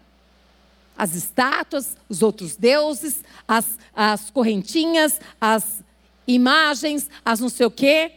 [0.95, 5.81] as estátuas, os outros deuses, as, as correntinhas, as
[6.27, 8.11] imagens, as não sei o quê.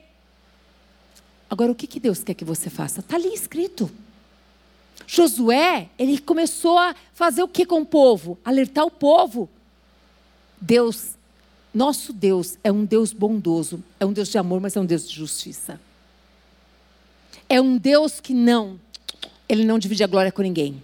[1.48, 3.00] Agora, o que, que Deus quer que você faça?
[3.00, 3.90] Está ali escrito.
[5.12, 8.38] Josué, ele começou a fazer o que com o povo?
[8.44, 9.50] Alertar o povo.
[10.60, 11.18] Deus,
[11.74, 15.08] nosso Deus é um Deus bondoso, é um Deus de amor, mas é um Deus
[15.08, 15.80] de justiça.
[17.48, 18.78] É um Deus que não,
[19.48, 20.80] ele não divide a glória com ninguém.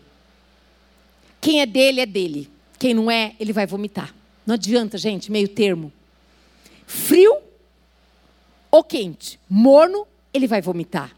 [1.41, 2.51] Quem é dele é dele.
[2.81, 4.12] Quem não é, ele vai vomitar.
[4.45, 5.93] Não adianta, gente, meio termo.
[6.85, 7.37] Frio
[8.73, 11.15] ou quente, morno, ele vai vomitar.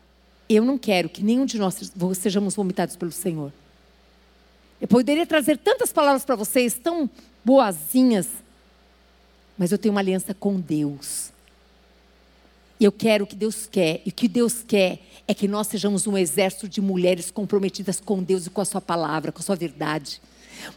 [0.48, 1.76] Eu não quero que nenhum de nós
[2.14, 3.52] sejamos vomitados pelo Senhor.
[4.80, 7.11] Eu poderia trazer tantas palavras para vocês, tão
[7.44, 8.28] boazinhas,
[9.56, 11.32] mas eu tenho uma aliança com Deus.
[12.80, 15.66] E eu quero o que Deus quer, e o que Deus quer é que nós
[15.66, 19.42] sejamos um exército de mulheres comprometidas com Deus e com a Sua palavra, com a
[19.42, 20.22] Sua verdade.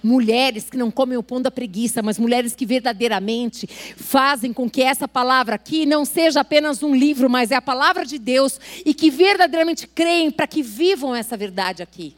[0.03, 4.81] Mulheres que não comem o pão da preguiça, mas mulheres que verdadeiramente fazem com que
[4.81, 8.93] essa palavra aqui não seja apenas um livro, mas é a palavra de Deus e
[8.93, 12.15] que verdadeiramente creem para que vivam essa verdade aqui.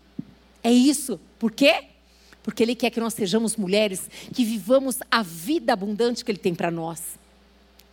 [0.63, 1.19] É isso.
[1.37, 1.85] Por quê?
[2.41, 6.53] Porque Ele quer que nós sejamos mulheres que vivamos a vida abundante que Ele tem
[6.53, 7.17] para nós.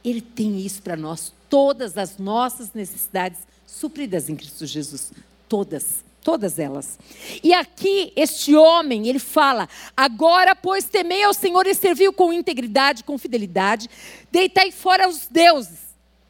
[0.05, 5.13] Ele tem isso para nós, todas as nossas necessidades supridas em Cristo Jesus.
[5.49, 6.10] Todas.
[6.23, 6.99] Todas elas.
[7.43, 13.05] E aqui, este homem, ele fala: Agora, pois, temei ao Senhor e serviu com integridade,
[13.05, 13.89] com fidelidade,
[14.31, 15.79] deitai fora os deuses.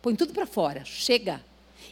[0.01, 1.45] Põe tudo para fora, chega.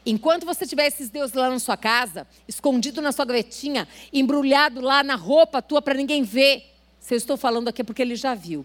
[0.07, 5.03] Enquanto você tiver esses deuses lá na sua casa, escondido na sua gavetinha, embrulhado lá
[5.03, 6.65] na roupa tua para ninguém ver,
[7.01, 8.65] se eu estou falando aqui é porque ele já viu.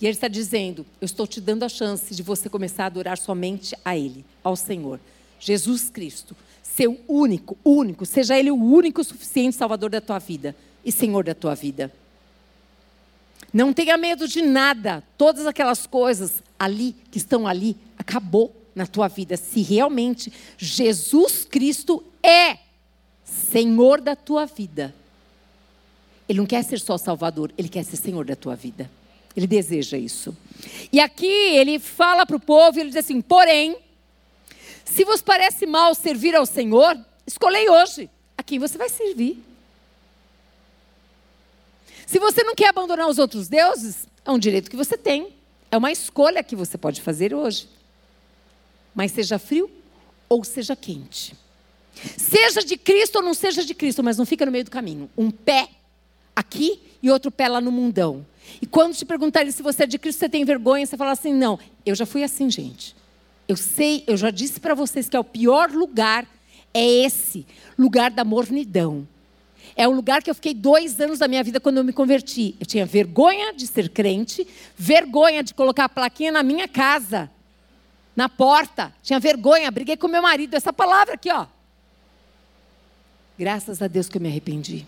[0.00, 3.18] E ele está dizendo: Eu estou te dando a chance de você começar a adorar
[3.18, 5.00] somente a Ele, ao Senhor
[5.40, 6.36] Jesus Cristo,
[6.74, 10.54] seu único, único, seja Ele o único suficiente Salvador da tua vida
[10.84, 11.92] e Senhor da tua vida.
[13.52, 19.08] Não tenha medo de nada, todas aquelas coisas ali que estão ali, acabou na tua
[19.08, 19.36] vida.
[19.36, 22.58] Se realmente Jesus Cristo é
[23.24, 24.94] Senhor da tua vida,
[26.28, 28.90] Ele não quer ser só Salvador, Ele quer ser Senhor da tua vida.
[29.36, 30.36] Ele deseja isso.
[30.92, 33.76] E aqui ele fala para o povo, ele diz assim: porém,
[34.90, 39.42] se vos parece mal servir ao Senhor, escolhei hoje a quem você vai servir.
[42.06, 45.32] Se você não quer abandonar os outros deuses, é um direito que você tem.
[45.70, 47.68] É uma escolha que você pode fazer hoje.
[48.92, 49.70] Mas seja frio
[50.28, 51.36] ou seja quente.
[52.16, 55.08] Seja de Cristo ou não seja de Cristo, mas não fica no meio do caminho.
[55.16, 55.68] Um pé
[56.34, 58.26] aqui e outro pé lá no mundão.
[58.60, 61.32] E quando te perguntarem se você é de Cristo, você tem vergonha, você fala assim:
[61.32, 62.96] não, eu já fui assim, gente.
[63.50, 66.24] Eu sei, eu já disse para vocês que é o pior lugar
[66.72, 67.44] é esse
[67.76, 69.08] lugar da mornidão.
[69.74, 72.54] É o lugar que eu fiquei dois anos da minha vida quando eu me converti.
[72.60, 77.28] Eu tinha vergonha de ser crente, vergonha de colocar a plaquinha na minha casa,
[78.14, 78.94] na porta.
[79.02, 80.54] Tinha vergonha, briguei com meu marido.
[80.54, 81.48] Essa palavra aqui, ó.
[83.36, 84.86] Graças a Deus que eu me arrependi.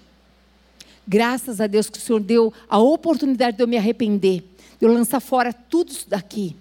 [1.04, 4.44] Graças a Deus que o Senhor deu a oportunidade de eu me arrepender,
[4.78, 6.54] de eu lançar fora tudo isso daqui.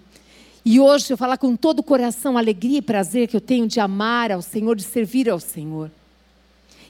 [0.64, 3.80] E hoje eu falar com todo o coração, alegria e prazer que eu tenho de
[3.80, 5.90] amar ao Senhor, de servir ao Senhor.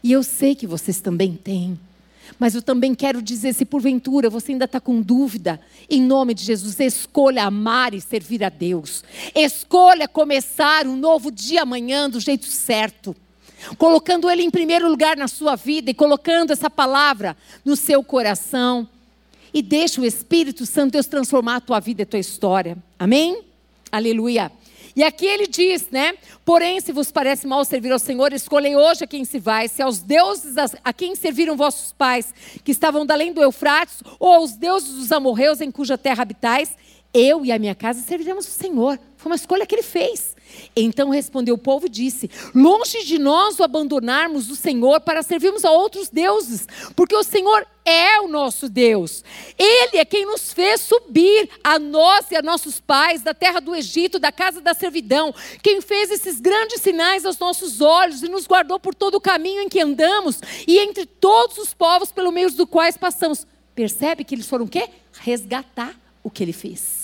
[0.03, 1.79] E eu sei que vocês também têm.
[2.39, 6.45] Mas eu também quero dizer: se porventura você ainda está com dúvida, em nome de
[6.45, 9.03] Jesus, escolha amar e servir a Deus.
[9.35, 13.17] Escolha começar um novo dia amanhã do jeito certo
[13.79, 18.89] colocando Ele em primeiro lugar na sua vida e colocando essa palavra no seu coração.
[19.55, 22.77] E deixa o Espírito Santo Deus transformar a tua vida e a tua história.
[22.99, 23.52] Amém?
[23.93, 24.51] Aleluia.
[24.97, 26.15] E aqui ele diz, né?
[26.47, 29.83] Porém, se vos parece mal servir ao Senhor, escolhei hoje a quem se vai, se
[29.83, 32.33] aos deuses a quem serviram vossos pais,
[32.65, 36.75] que estavam além do Eufrates, ou aos deuses dos amorreus em cuja terra habitais,
[37.13, 38.99] eu e a minha casa serviremos o Senhor.
[39.19, 40.35] Foi uma escolha que ele fez.
[40.75, 45.65] Então respondeu o povo e disse: Longe de nós o abandonarmos o Senhor para servirmos
[45.65, 49.25] a outros deuses, porque o Senhor é o nosso Deus.
[49.59, 53.75] Ele é quem nos fez subir a nós e a nossos pais da terra do
[53.75, 58.47] Egito, da casa da servidão, quem fez esses grandes sinais aos nossos olhos e nos
[58.47, 62.51] guardou por todo o caminho em que andamos e entre todos os povos pelo meio
[62.51, 63.47] dos quais passamos.
[63.75, 64.89] Percebe que eles foram o quê?
[65.21, 67.02] Resgatar o que ele fez.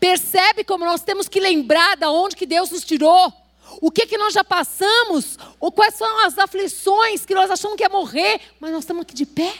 [0.00, 3.32] Percebe como nós temos que lembrar de onde que Deus nos tirou?
[3.80, 5.38] O que que nós já passamos?
[5.60, 9.14] Ou quais são as aflições que nós achamos que ia morrer, mas nós estamos aqui
[9.14, 9.52] de pé?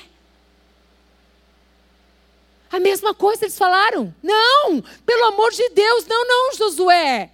[2.71, 4.15] A mesma coisa eles falaram.
[4.23, 7.31] Não, pelo amor de Deus, não, não, Josué.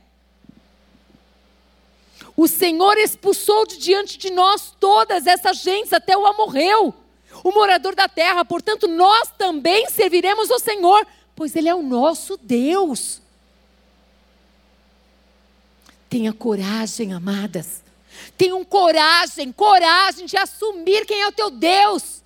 [2.36, 6.94] O Senhor expulsou de diante de nós todas essas gentes, até o amorreu,
[7.44, 8.44] o morador da terra.
[8.44, 11.06] Portanto, nós também serviremos ao Senhor
[11.42, 13.20] pois Ele é o nosso Deus.
[16.08, 17.82] Tenha coragem, amadas.
[18.38, 22.22] Tenham coragem, coragem de assumir quem é o teu Deus.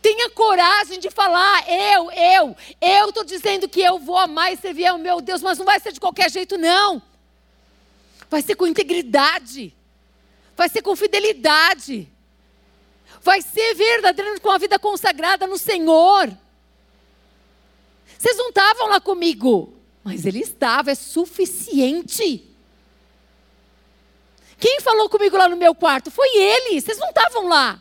[0.00, 4.86] Tenha coragem de falar, eu, eu, eu estou dizendo que eu vou amar e servir
[4.86, 7.02] ao meu Deus, mas não vai ser de qualquer jeito, não.
[8.30, 9.76] Vai ser com integridade,
[10.56, 12.08] vai ser com fidelidade,
[13.20, 16.34] vai ser verdadeiramente com a vida consagrada no Senhor.
[18.20, 19.72] Vocês não estavam lá comigo,
[20.04, 22.46] mas ele estava, é suficiente.
[24.58, 26.10] Quem falou comigo lá no meu quarto?
[26.10, 27.80] Foi ele, vocês não estavam lá.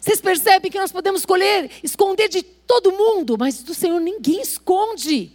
[0.00, 5.32] Vocês percebem que nós podemos escolher, esconder de todo mundo, mas do Senhor ninguém esconde.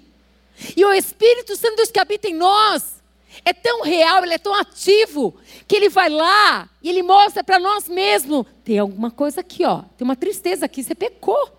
[0.74, 2.99] E o Espírito Santo Deus que habita em nós,
[3.46, 5.36] é tão real, ele é tão ativo,
[5.68, 9.84] que ele vai lá e ele mostra para nós mesmos: tem alguma coisa aqui, ó,
[9.98, 11.58] tem uma tristeza aqui, você pecou.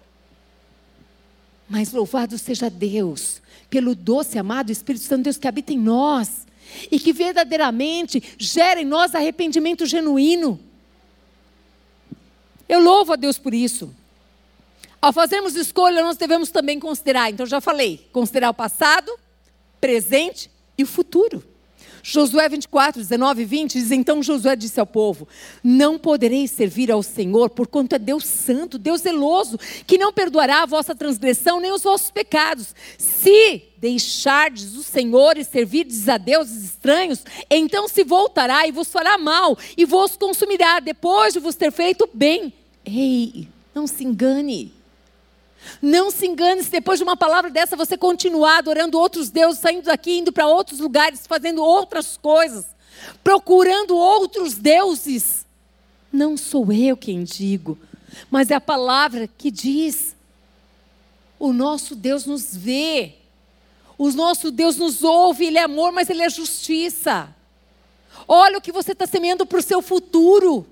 [1.69, 6.47] Mas louvado seja Deus, pelo doce, amado Espírito Santo Deus que habita em nós
[6.91, 10.59] e que verdadeiramente gera em nós arrependimento genuíno.
[12.69, 13.95] Eu louvo a Deus por isso.
[15.01, 19.11] Ao fazermos escolha, nós devemos também considerar, então já falei, considerar o passado,
[19.81, 21.50] presente e o futuro.
[22.03, 25.29] Josué 24, 19 e 20 diz: Então Josué disse ao povo:
[25.63, 30.67] Não podereis servir ao Senhor, porquanto é Deus santo, Deus zeloso, que não perdoará a
[30.67, 32.75] vossa transgressão nem os vossos pecados.
[32.99, 39.17] Se deixardes o Senhor e servirdes a deuses estranhos, então se voltará e vos fará
[39.17, 42.53] mal, e vos consumirá, depois de vos ter feito bem.
[42.85, 44.80] Ei, não se engane.
[45.81, 49.85] Não se engane se depois de uma palavra dessa você continuar adorando outros deuses, saindo
[49.85, 52.67] daqui, indo para outros lugares, fazendo outras coisas,
[53.23, 55.47] procurando outros deuses.
[56.13, 57.79] Não sou eu quem digo,
[58.31, 60.17] mas é a palavra que diz.
[61.39, 63.15] O nosso Deus nos vê.
[63.97, 67.35] O nosso Deus nos ouve, Ele é amor, mas Ele é justiça.
[68.27, 70.67] Olha o que você está semeando para o seu futuro.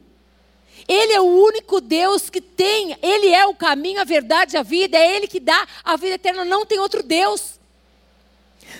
[0.88, 4.96] Ele é o único Deus que tem, Ele é o caminho, a verdade, a vida,
[4.96, 7.58] é Ele que dá a vida eterna, não tem outro Deus.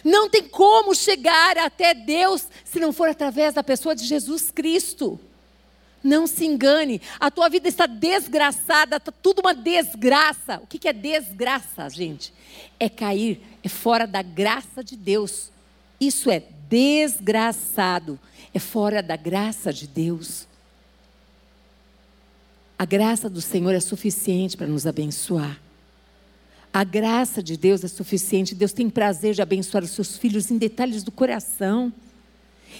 [0.03, 5.21] Não tem como chegar até Deus se não for através da pessoa de Jesus Cristo.
[6.03, 10.61] Não se engane, a tua vida está desgraçada, está tudo uma desgraça.
[10.63, 12.33] O que é desgraça, gente?
[12.81, 15.51] É cair, é fora da graça de Deus.
[16.01, 18.19] Isso é desgraçado,
[18.55, 20.48] é fora da graça de Deus.
[22.79, 25.61] A graça do Senhor é suficiente para nos abençoar.
[26.73, 28.55] A graça de Deus é suficiente.
[28.55, 31.93] Deus tem prazer de abençoar os seus filhos em detalhes do coração.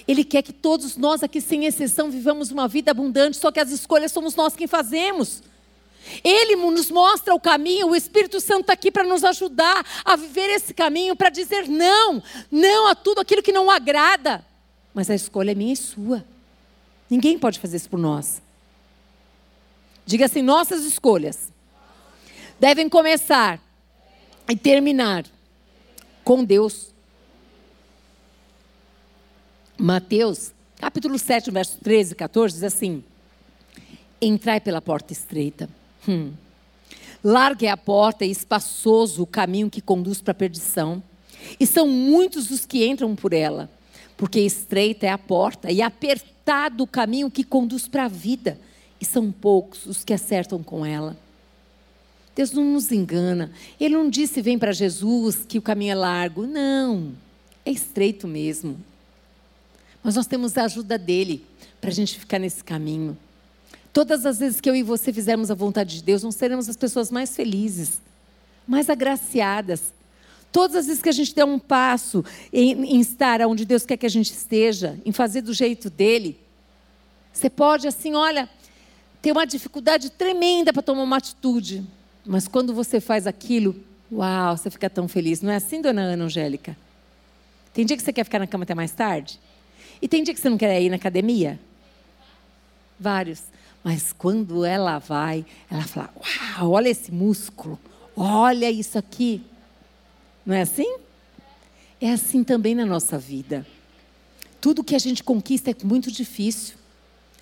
[0.07, 3.71] Ele quer que todos nós aqui, sem exceção, vivamos uma vida abundante, só que as
[3.71, 5.43] escolhas somos nós quem fazemos.
[6.23, 10.49] Ele nos mostra o caminho, o Espírito Santo está aqui para nos ajudar a viver
[10.49, 14.45] esse caminho, para dizer não, não a tudo aquilo que não agrada.
[14.93, 16.23] Mas a escolha é minha e sua.
[17.09, 18.41] Ninguém pode fazer isso por nós.
[20.09, 21.53] Diga assim: nossas escolhas
[22.59, 23.61] devem começar
[24.49, 25.23] e terminar
[26.23, 26.87] com Deus.
[29.77, 33.03] Mateus, capítulo 7, verso 13 e 14, diz assim:
[34.19, 35.69] Entrai pela porta estreita.
[36.07, 36.33] Hum.
[37.23, 41.03] Largue a porta e espaçoso o caminho que conduz para a perdição.
[41.59, 43.69] E são muitos os que entram por ela,
[44.17, 48.59] porque estreita é a porta e apertado o caminho que conduz para a vida,
[48.99, 51.17] e são poucos os que acertam com ela.
[52.35, 53.51] Deus não nos engana.
[53.79, 56.45] Ele não disse vem para Jesus que o caminho é largo.
[56.45, 57.13] Não,
[57.65, 58.77] é estreito mesmo.
[60.03, 61.45] Mas nós temos a ajuda dele
[61.81, 63.17] para a gente ficar nesse caminho.
[63.91, 66.77] Todas as vezes que eu e você fizermos a vontade de Deus, nós seremos as
[66.77, 68.01] pessoas mais felizes,
[68.67, 69.93] mais agraciadas.
[70.51, 72.23] Todas as vezes que a gente der um passo
[72.53, 76.39] em, em estar onde Deus quer que a gente esteja, em fazer do jeito dele,
[77.33, 78.49] você pode, assim, olha,
[79.21, 81.85] ter uma dificuldade tremenda para tomar uma atitude,
[82.25, 83.75] mas quando você faz aquilo,
[84.11, 85.41] uau, você fica tão feliz.
[85.41, 86.77] Não é assim, dona Ana Angélica?
[87.73, 89.39] Tem dia que você quer ficar na cama até mais tarde?
[90.01, 91.59] E tem dia que você não quer ir na academia?
[92.99, 93.43] Vários.
[93.83, 96.13] Mas quando ela vai, ela fala:
[96.57, 97.79] Uau, olha esse músculo,
[98.15, 99.41] olha isso aqui.
[100.45, 100.97] Não é assim?
[102.01, 103.65] É assim também na nossa vida.
[104.61, 106.78] Tudo que a gente conquista é muito difícil.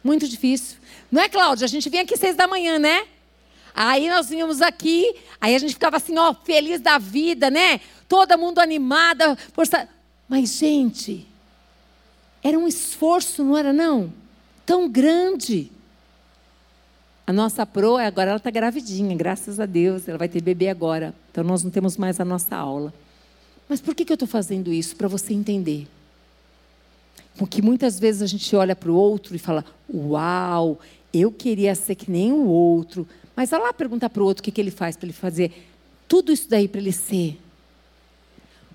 [0.07, 0.77] Muito difícil.
[1.11, 1.65] Não é, Cláudia?
[1.65, 3.05] A gente vinha aqui seis da manhã, né?
[3.75, 7.81] Aí nós vínhamos aqui, aí a gente ficava assim, ó, feliz da vida, né?
[8.07, 9.37] Todo mundo animada.
[9.51, 9.85] Força...
[10.29, 11.27] Mas, gente,
[12.41, 14.13] era um esforço, não era não?
[14.65, 15.69] Tão grande.
[17.25, 21.13] A nossa pro, agora ela está gravidinha, graças a Deus, ela vai ter bebê agora.
[21.29, 22.93] Então nós não temos mais a nossa aula.
[23.67, 24.95] Mas por que, que eu estou fazendo isso?
[24.95, 25.85] Para você entender.
[27.37, 29.63] Porque muitas vezes a gente olha para o outro e fala:
[29.93, 30.79] Uau,
[31.13, 33.07] eu queria ser que nem o outro.
[33.35, 35.51] Mas vai lá perguntar para o outro o que, que ele faz para ele fazer
[36.07, 37.39] tudo isso daí para ele ser.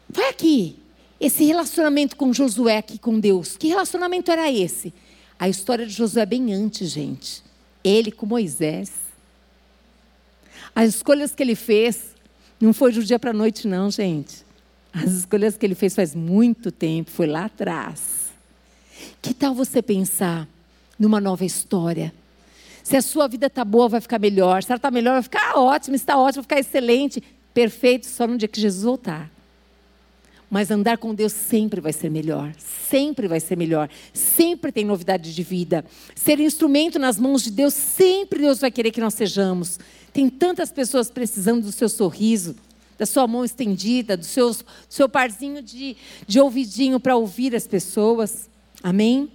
[0.08, 0.76] Vai aqui,
[1.18, 4.92] esse relacionamento com Josué aqui com Deus, que relacionamento era esse?
[5.38, 7.42] A história de Josué é bem antes, gente.
[7.82, 8.92] Ele com Moisés.
[10.74, 12.14] As escolhas que ele fez
[12.60, 14.44] não foi do dia para a noite, não, gente.
[14.92, 18.21] As escolhas que ele fez faz muito tempo, foi lá atrás.
[19.20, 20.48] Que tal você pensar
[20.98, 22.12] numa nova história?
[22.82, 24.62] Se a sua vida está boa, vai ficar melhor.
[24.62, 25.94] Se ela está melhor, vai ficar ótimo.
[25.94, 27.22] Está ótimo, vai ficar excelente.
[27.54, 29.30] Perfeito, só no dia que Jesus voltar.
[30.50, 35.34] Mas andar com Deus sempre vai ser melhor, sempre vai ser melhor, sempre tem novidade
[35.34, 35.82] de vida.
[36.14, 39.80] Ser instrumento nas mãos de Deus, sempre Deus vai querer que nós sejamos.
[40.12, 42.54] Tem tantas pessoas precisando do seu sorriso,
[42.98, 44.54] da sua mão estendida, do seu,
[44.90, 45.96] seu parzinho de,
[46.26, 48.50] de ouvidinho para ouvir as pessoas.
[48.82, 49.30] Amém?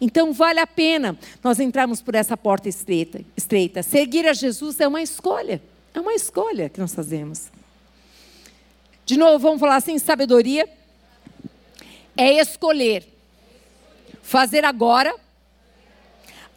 [0.00, 3.82] Então vale a pena nós entrarmos por essa porta estreita, estreita.
[3.82, 5.62] Seguir a Jesus é uma escolha.
[5.92, 7.50] É uma escolha que nós fazemos.
[9.04, 10.68] De novo, vamos falar assim: sabedoria
[12.16, 13.06] é escolher
[14.22, 15.14] fazer agora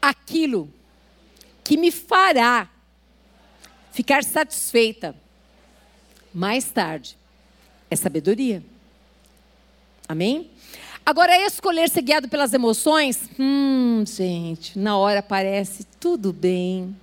[0.02, 0.72] aquilo
[1.64, 2.70] que me fará
[3.91, 5.16] ficar satisfeita
[6.34, 7.18] mais tarde.
[7.89, 8.64] É sabedoria.
[10.08, 10.52] Amém?
[11.06, 16.95] Agora, escolher ser guiado pelas emoções, hum, gente, na hora parece tudo bem.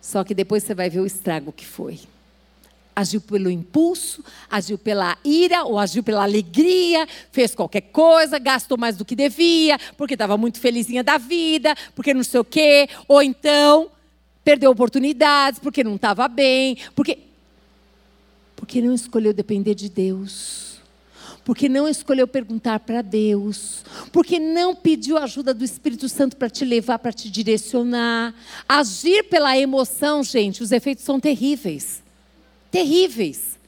[0.00, 2.00] Só que depois você vai ver o estrago que foi.
[2.96, 8.96] agiu pelo impulso, agiu pela ira ou agiu pela alegria, fez qualquer coisa, gastou mais
[8.96, 13.22] do que devia, porque estava muito felizinha da vida, porque não sei o quê, ou
[13.22, 13.88] então
[14.42, 17.18] perdeu oportunidades, porque não estava bem, porque
[18.56, 20.67] porque não escolheu depender de Deus
[21.48, 23.82] porque não escolheu perguntar para Deus,
[24.12, 28.34] porque não pediu ajuda do Espírito Santo para te levar, para te direcionar.
[28.68, 32.02] Agir pela emoção, gente, os efeitos são terríveis.
[32.70, 33.58] Terríveis.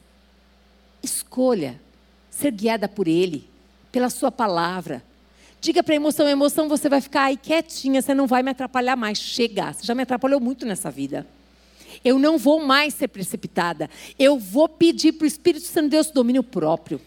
[1.01, 1.81] Escolha
[2.29, 3.49] ser guiada por Ele,
[3.91, 5.03] pela Sua palavra.
[5.59, 8.95] Diga para a emoção: emoção você vai ficar aí quietinha, você não vai me atrapalhar
[8.95, 9.17] mais.
[9.17, 11.25] Chega, você já me atrapalhou muito nessa vida.
[12.05, 13.89] Eu não vou mais ser precipitada.
[14.19, 17.01] Eu vou pedir para o Espírito Santo de Deus domínio próprio.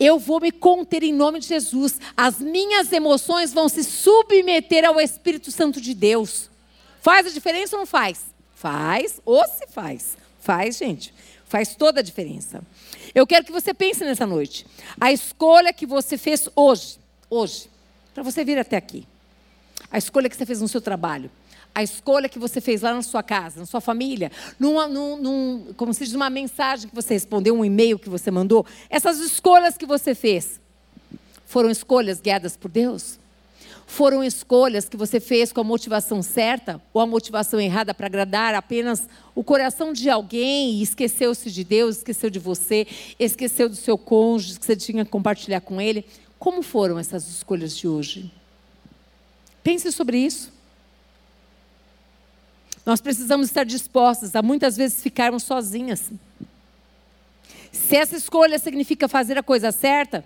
[0.00, 2.00] Eu vou me conter em nome de Jesus.
[2.16, 6.48] As minhas emoções vão se submeter ao Espírito Santo de Deus.
[7.02, 8.24] Faz a diferença ou não faz?
[8.54, 10.16] Faz, ou se faz.
[10.40, 11.12] Faz, gente.
[11.46, 12.62] Faz toda a diferença.
[13.14, 14.66] Eu quero que você pense nessa noite.
[14.98, 16.98] A escolha que você fez hoje,
[17.28, 17.68] hoje,
[18.14, 19.06] para você vir até aqui.
[19.90, 21.30] A escolha que você fez no seu trabalho
[21.74, 25.74] a escolha que você fez lá na sua casa, na sua família, numa, num, num,
[25.76, 29.76] como se diz, uma mensagem que você respondeu, um e-mail que você mandou, essas escolhas
[29.76, 30.60] que você fez,
[31.46, 33.18] foram escolhas guiadas por Deus?
[33.86, 38.54] Foram escolhas que você fez com a motivação certa ou a motivação errada para agradar
[38.54, 42.86] apenas o coração de alguém e esqueceu-se de Deus, esqueceu de você,
[43.18, 46.06] esqueceu do seu cônjuge que você tinha que compartilhar com ele?
[46.38, 48.30] Como foram essas escolhas de hoje?
[49.62, 50.52] Pense sobre isso.
[52.84, 56.10] Nós precisamos estar dispostas a muitas vezes ficarmos sozinhas.
[57.70, 60.24] Se essa escolha significa fazer a coisa certa,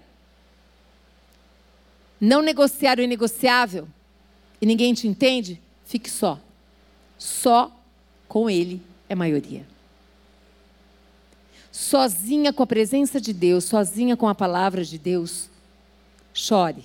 [2.21, 3.89] não negociar o inegociável,
[4.61, 6.41] e ninguém te entende, fique só.
[7.19, 7.71] Só
[8.27, 9.67] com Ele é maioria.
[11.71, 15.51] Sozinha com a presença de Deus, sozinha com a palavra de Deus,
[16.33, 16.85] chore.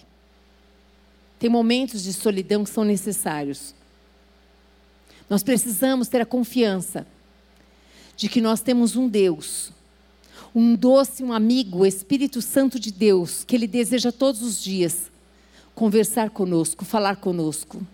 [1.37, 3.73] Tem momentos de solidão que são necessários.
[5.29, 7.05] Nós precisamos ter a confiança
[8.17, 9.71] de que nós temos um Deus,
[10.53, 15.11] um doce, um amigo, o Espírito Santo de Deus, que Ele deseja todos os dias
[15.75, 17.85] conversar conosco, falar conosco.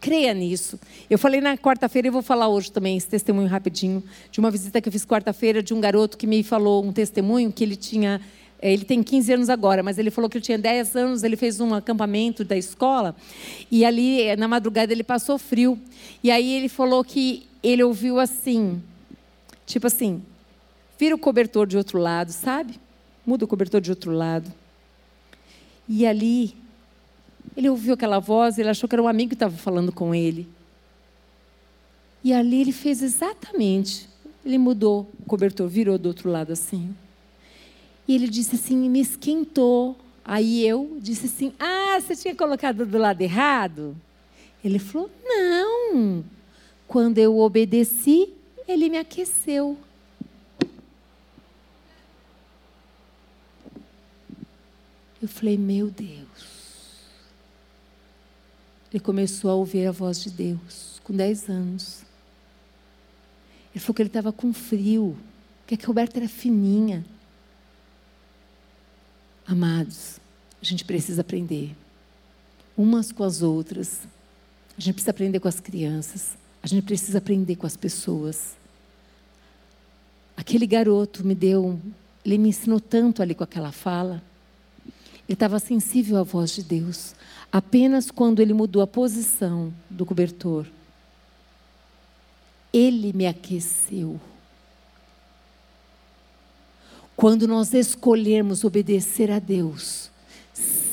[0.00, 0.78] Creia nisso.
[1.08, 4.80] Eu falei na quarta-feira e vou falar hoje também esse testemunho rapidinho de uma visita
[4.80, 8.20] que eu fiz quarta-feira de um garoto que me falou um testemunho que ele tinha
[8.60, 11.60] ele tem 15 anos agora, mas ele falou que ele tinha 10 anos, ele fez
[11.60, 13.14] um acampamento da escola,
[13.70, 15.78] e ali, é, na madrugada, ele passou frio.
[16.22, 18.82] E aí ele falou que ele ouviu assim,
[19.66, 20.22] tipo assim,
[20.98, 22.80] vira o cobertor de outro lado, sabe?
[23.26, 24.50] Muda o cobertor de outro lado.
[25.88, 26.54] E ali,
[27.56, 30.48] ele ouviu aquela voz, ele achou que era um amigo que estava falando com ele.
[32.22, 34.08] E ali ele fez exatamente.
[34.44, 36.94] Ele mudou o cobertor, virou do outro lado assim.
[38.06, 39.96] E ele disse assim, me esquentou.
[40.24, 43.94] Aí eu disse assim: Ah, você tinha colocado do lado errado?
[44.64, 46.24] Ele falou: Não.
[46.88, 48.32] Quando eu obedeci,
[48.66, 49.76] ele me aqueceu.
[55.20, 56.64] Eu falei: Meu Deus.
[58.90, 62.02] Ele começou a ouvir a voz de Deus, com 10 anos.
[63.74, 65.18] Ele falou que ele estava com frio,
[65.66, 67.04] que a Roberta era fininha.
[69.46, 70.18] Amados,
[70.60, 71.76] a gente precisa aprender
[72.76, 74.00] umas com as outras.
[74.76, 76.36] A gente precisa aprender com as crianças.
[76.62, 78.56] A gente precisa aprender com as pessoas.
[80.36, 81.78] Aquele garoto me deu,
[82.24, 84.22] ele me ensinou tanto ali com aquela fala.
[85.26, 87.14] Ele estava sensível à voz de Deus.
[87.52, 90.66] Apenas quando ele mudou a posição do cobertor,
[92.72, 94.20] ele me aqueceu.
[97.16, 100.10] Quando nós escolhermos obedecer a Deus,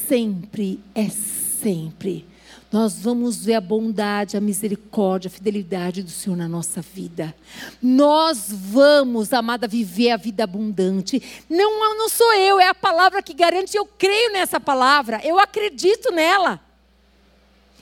[0.07, 2.26] sempre é sempre,
[2.72, 7.36] nós vamos ver a bondade, a misericórdia, a fidelidade do Senhor na nossa vida.
[7.82, 11.22] Nós vamos, amada, viver a vida abundante.
[11.49, 13.76] Não, não sou eu, é a palavra que garante.
[13.76, 16.61] Eu creio nessa palavra, eu acredito nela.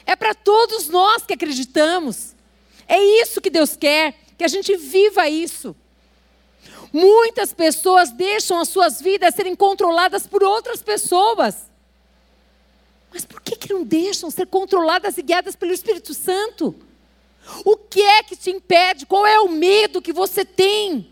[0.07, 2.33] É para todos nós que acreditamos.
[2.87, 5.75] É isso que Deus quer, que a gente viva isso.
[6.91, 11.69] Muitas pessoas deixam as suas vidas serem controladas por outras pessoas.
[13.11, 16.75] Mas por que, que não deixam ser controladas e guiadas pelo Espírito Santo?
[17.65, 19.05] O que é que te impede?
[19.05, 21.11] Qual é o medo que você tem?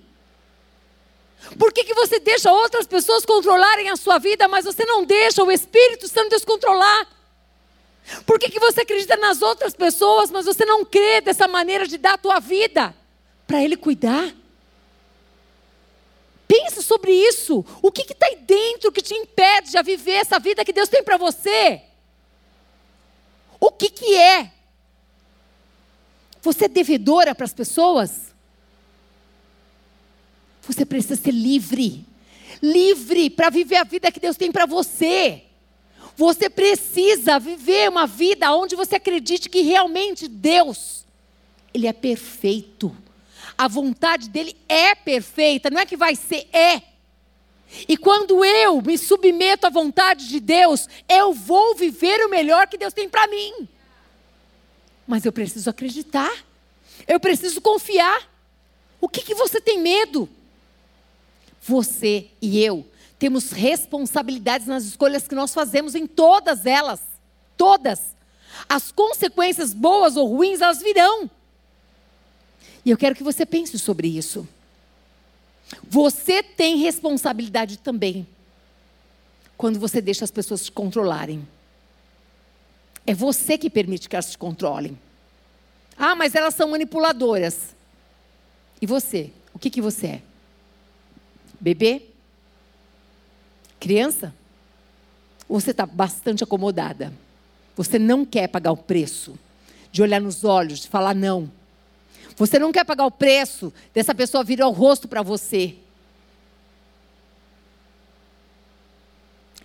[1.57, 5.43] Por que, que você deixa outras pessoas controlarem a sua vida, mas você não deixa
[5.43, 7.07] o Espírito Santo descontrolar?
[8.25, 11.97] Por que, que você acredita nas outras pessoas, mas você não crê dessa maneira de
[11.97, 12.95] dar a tua vida
[13.45, 14.33] para Ele cuidar?
[16.87, 17.63] Sobre isso.
[17.81, 21.03] O que está aí dentro que te impede de viver essa vida que Deus tem
[21.03, 21.81] para você?
[23.59, 24.51] O que, que é?
[26.41, 28.33] Você é devedora para as pessoas?
[30.61, 32.05] Você precisa ser livre.
[32.61, 35.43] Livre para viver a vida que Deus tem para você.
[36.15, 41.05] Você precisa viver uma vida onde você acredite que realmente Deus,
[41.73, 42.95] Ele é perfeito.
[43.57, 46.81] A vontade dele é perfeita, não é que vai ser, é.
[47.87, 52.77] E quando eu me submeto à vontade de Deus, eu vou viver o melhor que
[52.77, 53.67] Deus tem para mim.
[55.07, 56.31] Mas eu preciso acreditar,
[57.07, 58.29] eu preciso confiar.
[58.99, 60.29] O que, que você tem medo?
[61.61, 62.85] Você e eu
[63.19, 67.01] temos responsabilidades nas escolhas que nós fazemos, em todas elas.
[67.55, 68.15] Todas.
[68.69, 71.29] As consequências boas ou ruins, elas virão.
[72.87, 74.47] E eu quero que você pense sobre isso.
[75.89, 78.25] Você tem responsabilidade também
[79.57, 81.45] quando você deixa as pessoas te controlarem.
[83.05, 84.97] É você que permite que elas te controlem.
[85.97, 87.75] Ah, mas elas são manipuladoras.
[88.81, 89.31] E você?
[89.53, 90.21] O que, que você é?
[91.59, 92.03] Bebê?
[93.81, 94.33] Criança?
[95.49, 97.11] Ou você está bastante acomodada?
[97.75, 99.37] Você não quer pagar o preço
[99.91, 101.51] de olhar nos olhos, de falar não.
[102.37, 105.75] Você não quer pagar o preço dessa pessoa virar o rosto para você.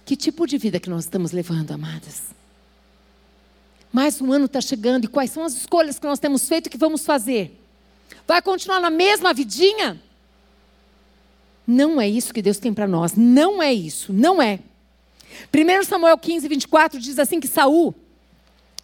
[0.07, 2.23] Que tipo de vida que nós estamos levando, amadas?
[3.93, 6.71] Mais um ano está chegando e quais são as escolhas que nós temos feito e
[6.71, 7.61] que vamos fazer?
[8.27, 10.01] Vai continuar na mesma vidinha?
[11.67, 13.15] Não é isso que Deus tem para nós.
[13.15, 14.15] Não é isso.
[14.15, 14.61] Não é.
[15.55, 17.95] 1 Samuel 15, 24 diz assim que Saul,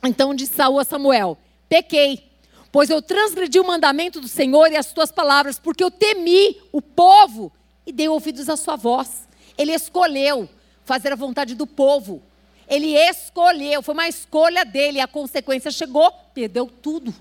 [0.03, 2.28] então disse Saul a Samuel: Pequei,
[2.71, 6.83] pois eu transgredi o mandamento do Senhor e as tuas palavras, porque eu temi o
[6.83, 7.53] povo
[7.87, 9.27] e dei ouvidos à sua voz.
[9.57, 10.49] Ele escolheu
[10.85, 12.23] fazer a vontade do povo.
[12.69, 17.15] Ele escolheu, foi uma escolha dele, a consequência chegou, perdeu tudo.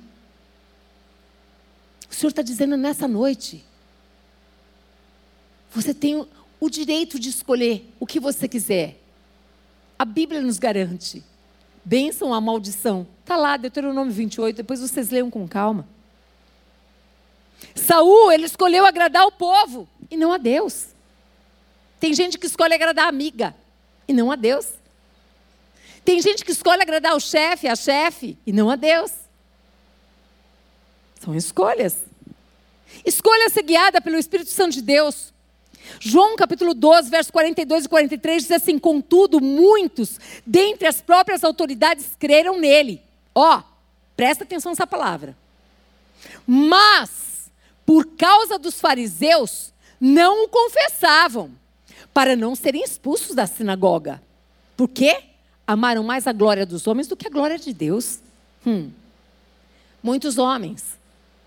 [2.09, 3.63] O Senhor está dizendo nessa noite:
[5.71, 6.27] você tem
[6.59, 8.99] o direito de escolher o que você quiser.
[9.97, 11.23] A Bíblia nos garante
[11.87, 13.07] bênção ou maldição.
[13.21, 15.87] Está lá, Deuteronômio 28, depois vocês leiam com calma.
[17.73, 20.87] Saul, ele escolheu agradar o povo e não a Deus.
[21.97, 23.55] Tem gente que escolhe agradar a amiga
[24.05, 24.73] e não a Deus.
[26.03, 29.11] Tem gente que escolhe agradar o chefe, a chefe e não a Deus.
[31.21, 31.99] São escolhas.
[33.05, 35.33] Escolha ser guiada pelo Espírito Santo de Deus.
[35.99, 42.15] João capítulo 12, versos 42 e 43 diz assim: Contudo, muitos dentre as próprias autoridades
[42.19, 43.01] creram nele.
[43.33, 43.63] Ó, oh,
[44.15, 45.37] presta atenção nessa palavra.
[46.45, 47.51] Mas,
[47.85, 51.51] por causa dos fariseus, não o confessavam,
[52.13, 54.21] para não serem expulsos da sinagoga.
[54.75, 55.23] Por quê?
[55.65, 58.19] Amaram mais a glória dos homens do que a glória de Deus.
[58.65, 58.91] Hum.
[60.01, 60.97] Muitos homens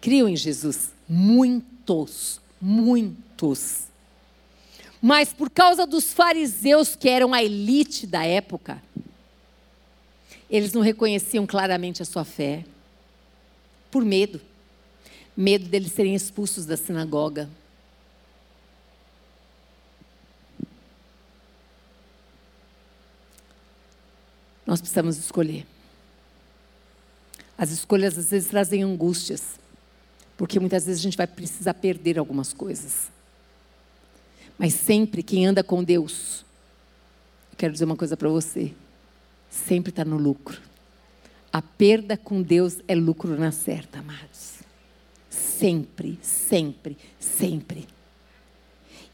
[0.01, 0.91] criam em Jesus.
[1.09, 3.90] Muitos, muitos.
[5.01, 8.83] Mas por causa dos fariseus, que eram a elite da época,
[10.51, 12.65] eles não reconheciam claramente a sua fé.
[13.91, 14.41] Por medo.
[15.37, 17.49] Medo deles serem expulsos da sinagoga.
[24.67, 25.67] Nós precisamos escolher.
[27.57, 29.59] As escolhas às vezes trazem angústias,
[30.37, 33.11] porque muitas vezes a gente vai precisar perder algumas coisas.
[34.61, 36.45] Mas sempre quem anda com Deus,
[37.51, 38.75] eu quero dizer uma coisa para você,
[39.49, 40.61] sempre está no lucro.
[41.51, 44.59] A perda com Deus é lucro na certa, amados.
[45.31, 47.89] Sempre, sempre, sempre.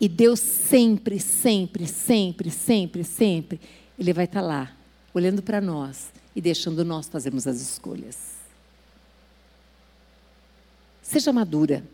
[0.00, 3.60] E Deus sempre, sempre, sempre, sempre, sempre,
[3.96, 4.76] Ele vai estar tá lá,
[5.14, 8.34] olhando para nós e deixando nós fazermos as escolhas.
[11.00, 11.84] Seja madura.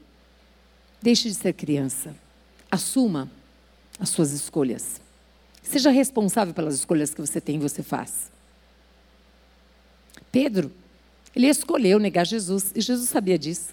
[1.02, 2.16] Deixe de ser criança.
[2.70, 3.30] Assuma
[4.02, 5.00] as suas escolhas.
[5.62, 8.32] Seja responsável pelas escolhas que você tem e você faz.
[10.32, 10.72] Pedro,
[11.36, 13.70] ele escolheu negar Jesus e Jesus sabia disso.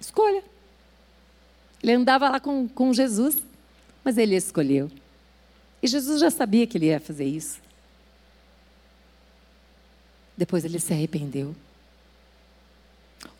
[0.00, 0.44] Escolha.
[1.82, 3.42] Ele andava lá com, com Jesus,
[4.04, 4.88] mas ele escolheu.
[5.82, 7.60] E Jesus já sabia que ele ia fazer isso.
[10.36, 11.56] Depois ele se arrependeu.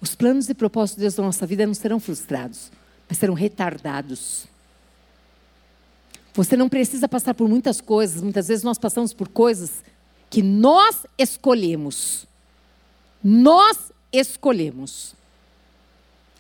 [0.01, 2.73] Os planos e propósitos de Deus na nossa vida não serão frustrados,
[3.09, 4.49] mas serão retardados.
[6.35, 9.83] Você não precisa passar por muitas coisas, muitas vezes nós passamos por coisas
[10.31, 12.27] que nós escolhemos.
[13.23, 15.17] Nós escolhemos.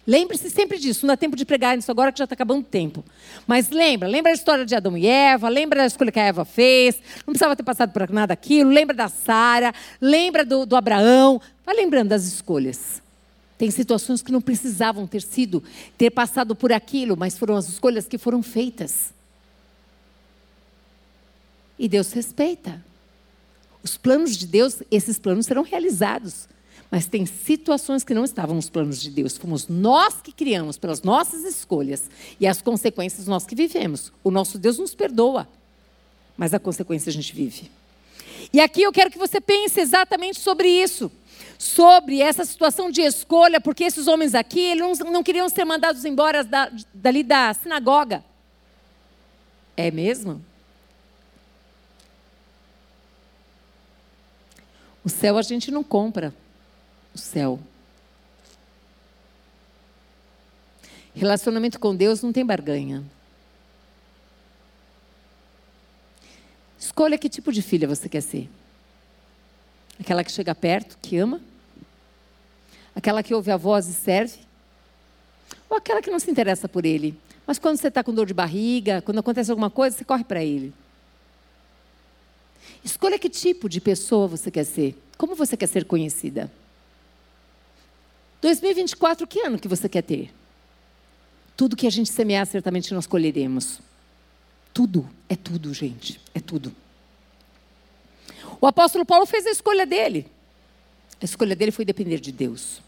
[0.06, 1.06] Lembre-se sempre disso.
[1.06, 3.04] Não dá tempo de pregar nisso agora que já está acabando o tempo.
[3.46, 6.46] Mas lembra, lembra a história de Adão e Eva, lembra da escolha que a Eva
[6.46, 11.38] fez, não precisava ter passado por nada aquilo, lembra da Sara, lembra do, do Abraão.
[11.64, 13.02] Vai lembrando das escolhas.
[13.58, 15.62] Tem situações que não precisavam ter sido,
[15.98, 19.12] ter passado por aquilo, mas foram as escolhas que foram feitas.
[21.78, 22.84] E Deus respeita.
[23.82, 26.48] Os planos de Deus, esses planos serão realizados.
[26.90, 29.36] Mas tem situações que não estavam nos planos de Deus.
[29.36, 32.10] Fomos nós que criamos pelas nossas escolhas.
[32.40, 34.12] E as consequências nós que vivemos.
[34.24, 35.46] O nosso Deus nos perdoa.
[36.36, 37.70] Mas a consequência a gente vive.
[38.52, 41.12] E aqui eu quero que você pense exatamente sobre isso.
[41.58, 46.42] Sobre essa situação de escolha, porque esses homens aqui eles não, queriam ser mandados embora
[46.42, 48.24] da, dali da sinagoga.
[49.76, 50.42] É mesmo?
[55.08, 56.34] O céu a gente não compra
[57.14, 57.58] o céu.
[61.14, 63.02] Relacionamento com Deus não tem barganha.
[66.78, 68.50] Escolha que tipo de filha você quer ser.
[69.98, 71.40] Aquela que chega perto, que ama?
[72.94, 74.40] Aquela que ouve a voz e serve?
[75.70, 77.18] Ou aquela que não se interessa por ele?
[77.46, 80.44] Mas quando você está com dor de barriga, quando acontece alguma coisa, você corre para
[80.44, 80.74] ele.
[82.84, 84.96] Escolha que tipo de pessoa você quer ser.
[85.16, 86.50] Como você quer ser conhecida?
[88.40, 90.32] 2024, que ano que você quer ter?
[91.56, 93.80] Tudo que a gente semear, certamente nós colheremos.
[94.72, 96.74] Tudo, é tudo, gente, é tudo.
[98.60, 100.26] O apóstolo Paulo fez a escolha dele.
[101.20, 102.80] A escolha dele foi depender de Deus.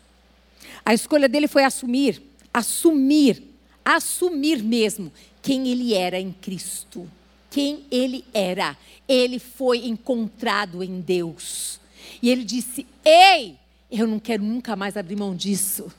[0.84, 2.22] A escolha dele foi assumir,
[2.54, 3.42] assumir,
[3.84, 5.12] assumir mesmo
[5.42, 7.10] quem ele era em Cristo.
[7.50, 8.76] Quem ele era.
[9.08, 11.80] Ele foi encontrado em Deus.
[12.22, 13.56] E ele disse: Ei,
[13.90, 15.92] eu não quero nunca mais abrir mão disso.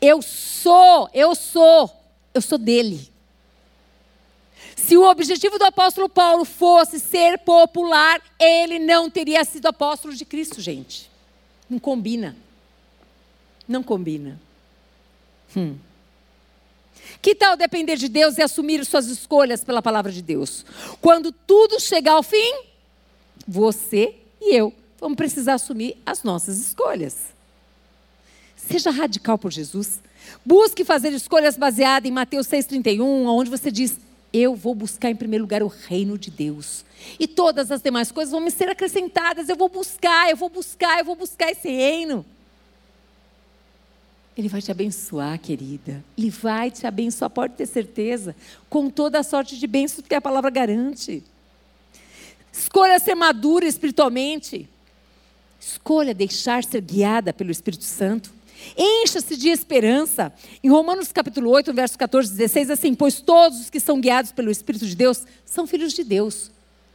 [0.00, 1.90] Eu sou, eu sou,
[2.34, 3.08] eu sou dele.
[4.74, 10.24] Se o objetivo do apóstolo Paulo fosse ser popular, ele não teria sido apóstolo de
[10.24, 11.10] Cristo, gente.
[11.68, 12.36] Não combina.
[13.66, 14.40] Não combina.
[15.56, 15.76] Hum.
[17.20, 20.64] Que tal depender de Deus e assumir suas escolhas pela palavra de Deus?
[21.00, 22.54] Quando tudo chegar ao fim,
[23.46, 27.16] você e eu vamos precisar assumir as nossas escolhas.
[28.56, 30.00] Seja radical por Jesus.
[30.44, 33.98] Busque fazer escolhas baseadas em Mateus 6,31, onde você diz:
[34.32, 36.84] Eu vou buscar em primeiro lugar o reino de Deus.
[37.20, 39.48] E todas as demais coisas vão me ser acrescentadas.
[39.48, 42.26] Eu vou buscar, eu vou buscar, eu vou buscar esse reino.
[44.36, 46.04] Ele vai te abençoar, querida.
[46.16, 48.36] Ele vai te abençoar, pode ter certeza.
[48.68, 51.24] Com toda a sorte de bênçãos que a palavra garante.
[52.52, 54.68] Escolha ser madura espiritualmente.
[55.58, 58.30] Escolha deixar ser guiada pelo Espírito Santo.
[58.76, 60.32] Encha-se de esperança.
[60.62, 64.32] Em Romanos capítulo 8, verso 14 e 16, assim, pois todos os que são guiados
[64.32, 66.50] pelo Espírito de Deus são filhos de Deus.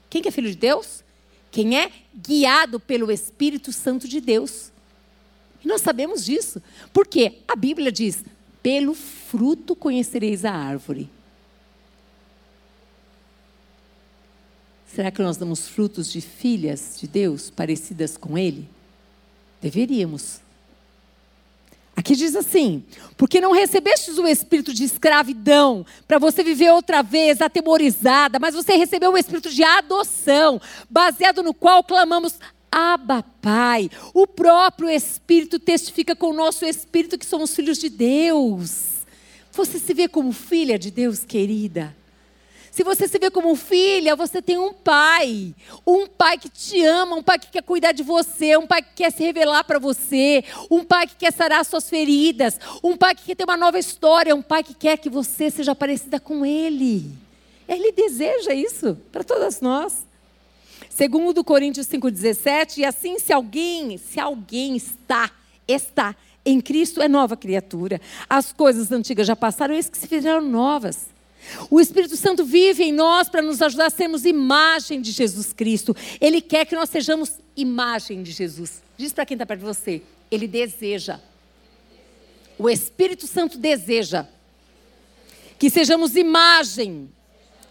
[0.09, 1.03] Quem que é filho de Deus?
[1.51, 4.70] Quem é guiado pelo Espírito Santo de Deus.
[5.63, 6.61] E nós sabemos disso.
[6.91, 8.23] Porque a Bíblia diz:
[8.61, 11.09] pelo fruto conhecereis a árvore.
[14.87, 18.67] Será que nós damos frutos de filhas de Deus parecidas com Ele?
[19.61, 20.41] Deveríamos.
[21.95, 22.83] Aqui diz assim:
[23.15, 28.75] porque não recebestes o espírito de escravidão para você viver outra vez atemorizada, mas você
[28.75, 30.59] recebeu o espírito de adoção,
[30.89, 32.37] baseado no qual clamamos.
[32.71, 33.89] Abba, Pai.
[34.13, 39.01] O próprio Espírito testifica com o nosso Espírito que somos filhos de Deus.
[39.51, 41.93] Você se vê como filha de Deus, querida?
[42.71, 45.53] Se você se vê como filha, você tem um pai.
[45.85, 48.93] Um pai que te ama, um pai que quer cuidar de você, um pai que
[48.95, 53.25] quer se revelar para você, um pai que quer sarar suas feridas, um pai que
[53.25, 57.11] quer ter uma nova história, um pai que quer que você seja parecida com ele.
[57.67, 60.05] Ele deseja isso para todas nós.
[60.93, 65.31] Segundo Coríntios 5:17, e assim se alguém, se alguém está,
[65.65, 66.15] está
[66.45, 68.01] em Cristo é nova criatura.
[68.29, 71.07] As coisas antigas já passaram, eis que se fizeram novas.
[71.69, 75.95] O Espírito Santo vive em nós para nos ajudar a sermos imagem de Jesus Cristo.
[76.19, 78.83] Ele quer que nós sejamos imagem de Jesus.
[78.97, 80.01] Diz para quem está perto de você.
[80.29, 81.19] Ele deseja.
[82.59, 84.27] O Espírito Santo deseja
[85.57, 87.09] que sejamos imagem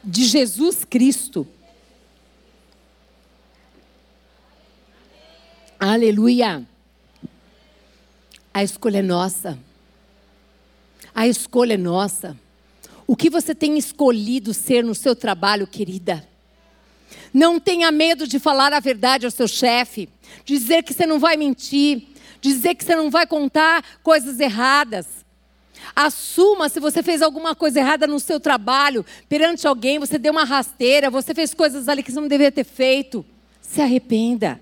[0.02, 1.46] de Jesus Cristo.
[5.82, 6.62] Aleluia.
[8.52, 9.58] A escolha é nossa.
[11.14, 12.36] A escolha é nossa.
[13.06, 16.28] O que você tem escolhido ser no seu trabalho, querida?
[17.32, 20.06] Não tenha medo de falar a verdade ao seu chefe,
[20.44, 22.08] dizer que você não vai mentir,
[22.42, 25.06] dizer que você não vai contar coisas erradas.
[25.96, 30.44] Assuma se você fez alguma coisa errada no seu trabalho, perante alguém, você deu uma
[30.44, 33.24] rasteira, você fez coisas ali que você não deveria ter feito.
[33.62, 34.60] Se arrependa.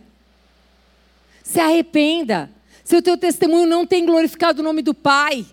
[1.49, 2.51] Se arrependa.
[2.85, 5.47] Se o teu testemunho não tem glorificado o nome do Pai.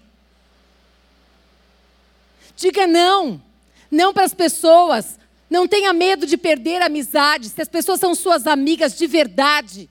[2.57, 3.41] Diga não.
[3.89, 5.17] Não para as pessoas.
[5.49, 7.47] Não tenha medo de perder a amizade.
[7.47, 9.89] Se as pessoas são suas amigas de verdade,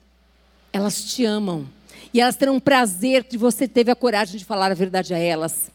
[0.71, 1.67] elas te amam.
[2.13, 5.71] E elas terão prazer que você teve a coragem de falar a verdade a elas.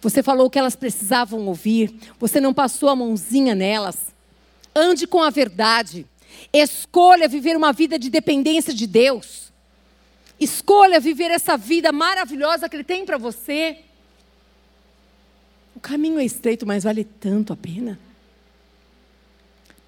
[0.00, 1.92] Você falou o que elas precisavam ouvir.
[2.20, 4.14] Você não passou a mãozinha nelas.
[4.76, 6.06] Ande com a verdade.
[6.52, 9.52] Escolha viver uma vida de dependência de Deus.
[10.38, 13.78] Escolha viver essa vida maravilhosa que Ele tem para você.
[15.76, 17.98] O caminho é estreito, mas vale tanto a pena.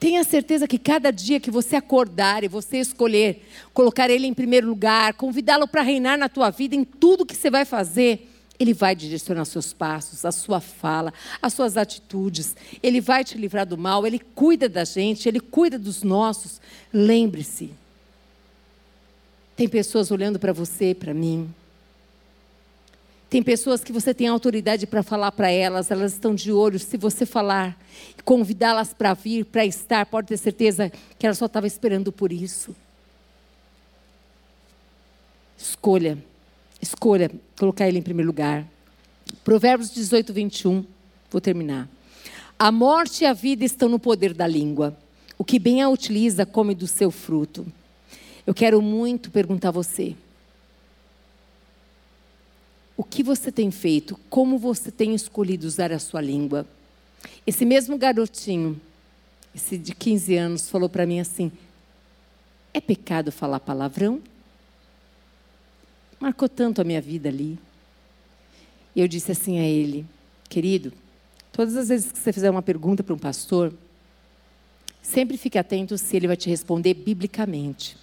[0.02, 4.66] Tenha certeza que cada dia que você acordar e você escolher colocar Ele em primeiro
[4.66, 8.28] lugar, convidá-lo para reinar na tua vida, em tudo que você vai fazer,
[8.62, 12.54] Ele vai direcionar seus passos, a sua fala, as suas atitudes.
[12.80, 16.60] Ele vai te livrar do mal, Ele cuida da gente, Ele cuida dos nossos.
[16.92, 17.74] Lembre-se.
[19.56, 21.52] Tem pessoas olhando para você, para mim.
[23.28, 26.78] Tem pessoas que você tem autoridade para falar para elas, elas estão de olho.
[26.78, 27.76] Se você falar,
[28.24, 32.76] convidá-las para vir, para estar, pode ter certeza que ela só estava esperando por isso.
[35.58, 36.16] Escolha,
[36.82, 38.66] escolha colocar ele em primeiro lugar.
[39.44, 40.84] Provérbios 18, 21,
[41.30, 41.88] vou terminar.
[42.58, 44.96] A morte e a vida estão no poder da língua.
[45.38, 47.66] O que bem a utiliza, come do seu fruto.
[48.46, 50.16] Eu quero muito perguntar a você
[52.96, 56.64] o que você tem feito, como você tem escolhido usar a sua língua.
[57.46, 58.80] Esse mesmo garotinho,
[59.54, 61.50] esse de 15 anos, falou para mim assim:
[62.72, 64.20] é pecado falar palavrão?
[66.22, 67.58] Marcou tanto a minha vida ali.
[68.94, 70.06] E eu disse assim a ele:
[70.48, 70.92] querido,
[71.50, 73.74] todas as vezes que você fizer uma pergunta para um pastor,
[75.02, 77.96] sempre fique atento se ele vai te responder biblicamente.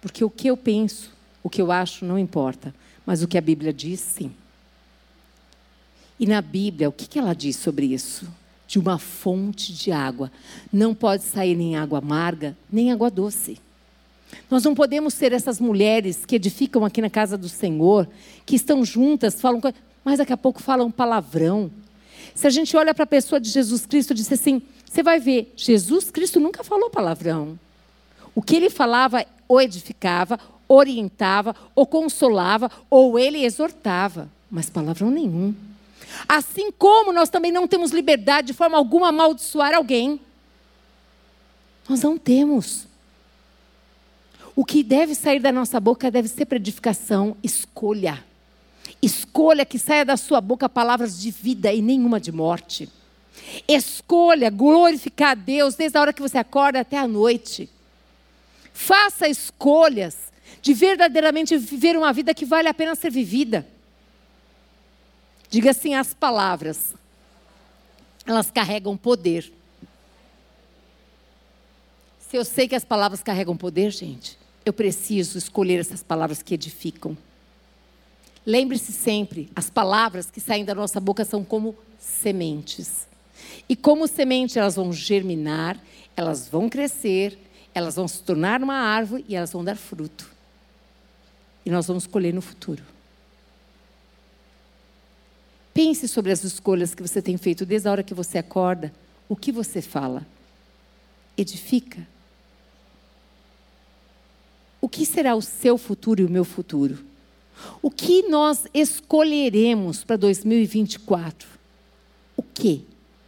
[0.00, 1.12] Porque o que eu penso,
[1.44, 2.74] o que eu acho, não importa.
[3.06, 4.32] Mas o que a Bíblia diz, sim.
[6.18, 8.26] E na Bíblia, o que, que ela diz sobre isso?
[8.66, 10.32] De uma fonte de água.
[10.72, 13.60] Não pode sair nem água amarga, nem água doce.
[14.50, 18.08] Nós não podemos ser essas mulheres que edificam aqui na casa do Senhor,
[18.44, 19.60] que estão juntas, falam,
[20.04, 21.70] mas daqui a pouco falam palavrão.
[22.34, 25.20] Se a gente olha para a pessoa de Jesus Cristo e diz assim, você vai
[25.20, 27.58] ver, Jesus Cristo nunca falou palavrão.
[28.34, 35.54] O que ele falava ou edificava, orientava, ou consolava, ou ele exortava, mas palavrão nenhum.
[36.28, 40.20] Assim como nós também não temos liberdade de forma alguma amaldiçoar alguém.
[41.88, 42.86] Nós não temos.
[44.60, 47.34] O que deve sair da nossa boca deve ser para edificação.
[47.42, 48.22] Escolha.
[49.00, 52.86] Escolha que saia da sua boca palavras de vida e nenhuma de morte.
[53.66, 57.70] Escolha glorificar a Deus desde a hora que você acorda até a noite.
[58.74, 60.30] Faça escolhas
[60.60, 63.66] de verdadeiramente viver uma vida que vale a pena ser vivida.
[65.48, 66.92] Diga assim: as palavras,
[68.26, 69.50] elas carregam poder.
[72.28, 76.54] Se eu sei que as palavras carregam poder, gente, eu preciso escolher essas palavras que
[76.54, 77.16] edificam.
[78.44, 83.06] Lembre-se sempre: as palavras que saem da nossa boca são como sementes.
[83.68, 85.78] E como semente, elas vão germinar,
[86.16, 87.38] elas vão crescer,
[87.74, 90.30] elas vão se tornar uma árvore e elas vão dar fruto.
[91.64, 92.82] E nós vamos colher no futuro.
[95.72, 98.92] Pense sobre as escolhas que você tem feito desde a hora que você acorda.
[99.28, 100.26] O que você fala?
[101.36, 102.06] Edifica?
[104.80, 106.98] O que será o seu futuro e o meu futuro?
[107.82, 111.48] O que nós escolheremos para 2024?
[112.36, 112.84] O que?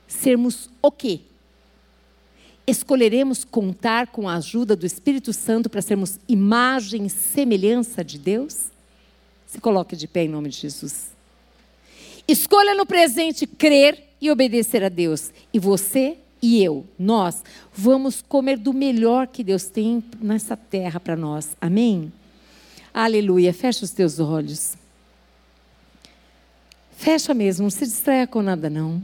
[0.09, 1.20] Sermos o quê?
[2.66, 8.70] Escolheremos contar com a ajuda do Espírito Santo para sermos imagem e semelhança de Deus?
[9.46, 11.11] Se coloque de pé em nome de Jesus.
[12.26, 15.32] Escolha no presente crer e obedecer a Deus.
[15.53, 21.14] E você e eu, nós, vamos comer do melhor que Deus tem nessa terra para
[21.14, 21.57] nós.
[21.61, 22.12] Amém?
[22.93, 23.55] Aleluia.
[23.55, 24.76] Fecha os teus olhos.
[26.97, 29.01] Fecha mesmo, não se distraia com nada não.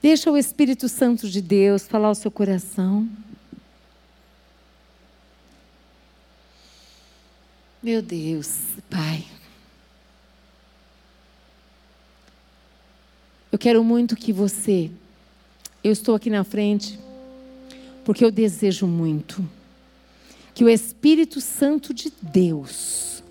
[0.00, 3.08] Deixa o Espírito Santo de Deus falar o seu coração.
[7.82, 9.24] Meu Deus, Pai.
[13.50, 14.90] Eu quero muito que você,
[15.82, 16.98] eu estou aqui na frente,
[18.04, 19.44] porque eu desejo muito
[20.54, 23.22] que o Espírito Santo de Deus,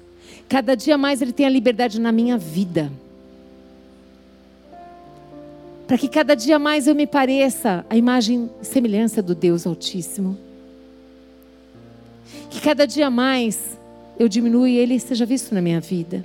[0.49, 2.91] cada dia mais ele tenha liberdade na minha vida
[5.91, 10.38] para que cada dia mais eu me pareça a imagem e semelhança do Deus Altíssimo.
[12.49, 13.78] Que cada dia mais
[14.18, 16.24] eu diminua e Ele seja visto na minha vida.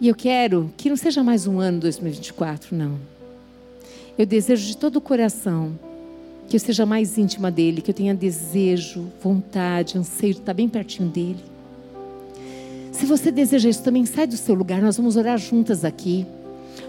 [0.00, 2.98] E eu quero que não seja mais um ano 2024, não.
[4.18, 5.78] Eu desejo de todo o coração
[6.48, 10.68] que eu seja mais íntima dele, que eu tenha desejo, vontade, anseio de estar bem
[10.68, 11.44] pertinho dele.
[12.90, 16.26] Se você deseja isso também, sai do seu lugar, nós vamos orar juntas aqui.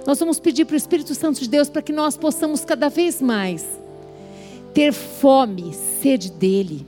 [0.07, 3.21] Nós vamos pedir para o Espírito Santo de Deus para que nós possamos cada vez
[3.21, 3.63] mais
[4.73, 5.71] ter fome,
[6.01, 6.83] sede dele.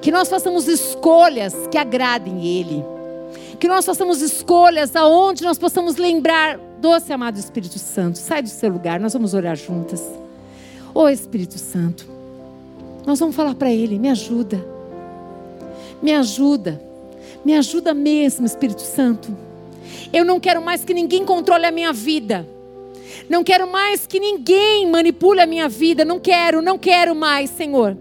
[0.00, 2.84] Que nós façamos escolhas que agradem ele.
[3.60, 8.70] Que nós façamos escolhas aonde nós possamos lembrar, doce amado Espírito Santo, sai do seu
[8.70, 10.00] lugar, nós vamos orar juntas.
[10.94, 12.06] Ô oh, Espírito Santo,
[13.06, 14.64] nós vamos falar para Ele: me ajuda,
[16.02, 16.80] me ajuda,
[17.44, 19.36] me ajuda mesmo, Espírito Santo.
[20.12, 22.46] Eu não quero mais que ninguém controle a minha vida.
[23.28, 26.04] Não quero mais que ninguém manipule a minha vida.
[26.04, 27.96] Não quero, não quero mais, Senhor.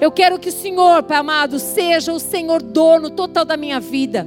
[0.00, 4.26] Eu quero que o Senhor, Pai amado, seja o Senhor dono total da minha vida.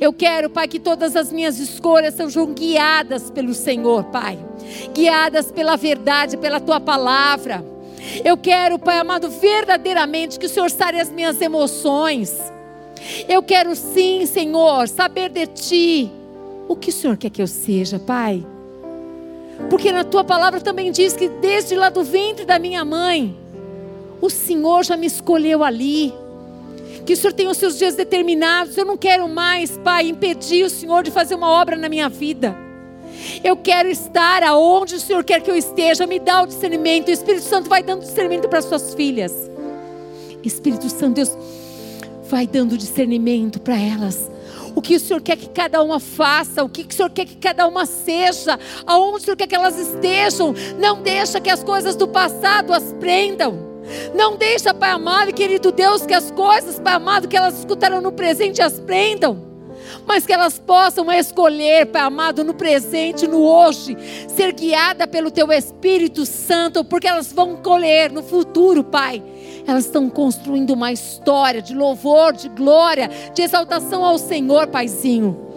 [0.00, 4.38] Eu quero, Pai, que todas as minhas escolhas sejam guiadas pelo Senhor, Pai
[4.92, 7.64] guiadas pela verdade, pela tua palavra.
[8.24, 12.36] Eu quero, Pai amado, verdadeiramente que o Senhor sare as minhas emoções.
[13.28, 16.10] Eu quero sim, Senhor, saber de Ti.
[16.68, 18.44] O que o Senhor quer que eu seja, Pai?
[19.68, 23.36] Porque na Tua palavra também diz que desde lá do ventre da minha mãe,
[24.20, 26.14] o Senhor já me escolheu ali.
[27.10, 28.76] Que o Senhor tem os seus dias determinados.
[28.76, 32.56] Eu não quero mais, Pai, impedir o Senhor de fazer uma obra na minha vida.
[33.42, 36.06] Eu quero estar aonde o Senhor quer que eu esteja.
[36.06, 37.08] Me dá o discernimento.
[37.08, 39.34] O Espírito Santo vai dando discernimento para as suas filhas.
[40.44, 41.36] Espírito Santo, Deus
[42.28, 44.30] vai dando discernimento para elas.
[44.76, 47.38] O que o Senhor quer que cada uma faça, o que o Senhor quer que
[47.38, 48.56] cada uma seja,
[48.86, 50.54] aonde o Senhor quer que elas estejam.
[50.78, 53.69] Não deixa que as coisas do passado as prendam.
[54.14, 58.00] Não deixa, Pai amado e querido Deus, que as coisas, Pai amado, que elas escutaram
[58.00, 59.50] no presente as prendam
[60.06, 63.96] mas que elas possam escolher, Pai amado, no presente, no hoje,
[64.28, 69.22] ser guiada pelo Teu Espírito Santo, porque elas vão colher no futuro, Pai.
[69.66, 75.48] Elas estão construindo uma história de louvor, de glória, de exaltação ao Senhor, Paizinho.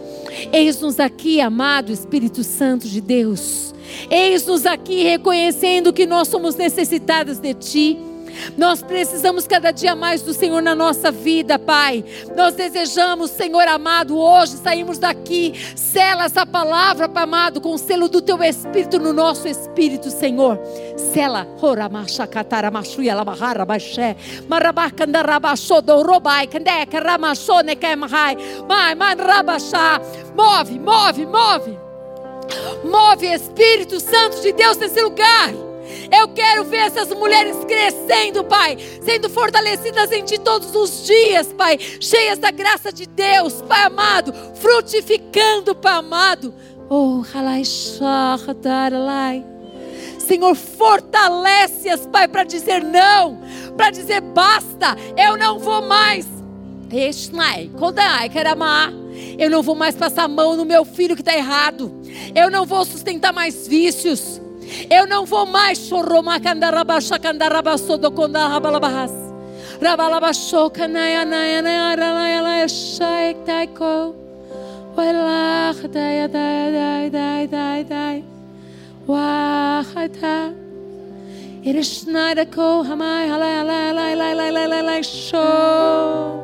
[0.52, 3.74] Eis-nos aqui, amado Espírito Santo de Deus.
[4.10, 8.13] Eis-nos aqui reconhecendo que nós somos necessitadas de Ti
[8.58, 12.04] nós precisamos cada dia mais do Senhor na nossa vida, Pai.
[12.36, 18.08] Nós desejamos, Senhor amado, hoje saímos daqui, sela essa palavra, Pai amado, com o selo
[18.08, 20.60] do Teu Espírito no nosso espírito, Senhor.
[20.98, 21.48] Sela,
[30.36, 31.80] Move, move, move.
[32.84, 35.73] Move, Espírito Santo de Deus, nesse lugar.
[36.12, 41.78] Eu quero ver essas mulheres crescendo, Pai, sendo fortalecidas em Ti todos os dias, Pai,
[41.80, 46.54] cheias da graça de Deus, Pai amado, frutificando, Pai amado.
[46.90, 47.24] Oh,
[50.20, 53.40] Senhor, fortalece-as, Pai, para dizer não,
[53.76, 56.26] para dizer basta, eu não vou mais.
[59.38, 61.92] Eu não vou mais passar a mão no meu filho que está errado.
[62.36, 64.40] Eu não vou sustentar mais vícios.
[64.90, 69.12] Eu não vou mais choromar candarabasha candarabasodo condarabas.
[69.82, 74.16] Rabalabasho canaya naya naya naya naya shaik taiko.
[74.96, 78.24] Daya daya daya daya daya daya.
[79.08, 80.54] Wahata.
[81.64, 86.44] Irishnada ko hamai halai halai halai halai halai halai halai show.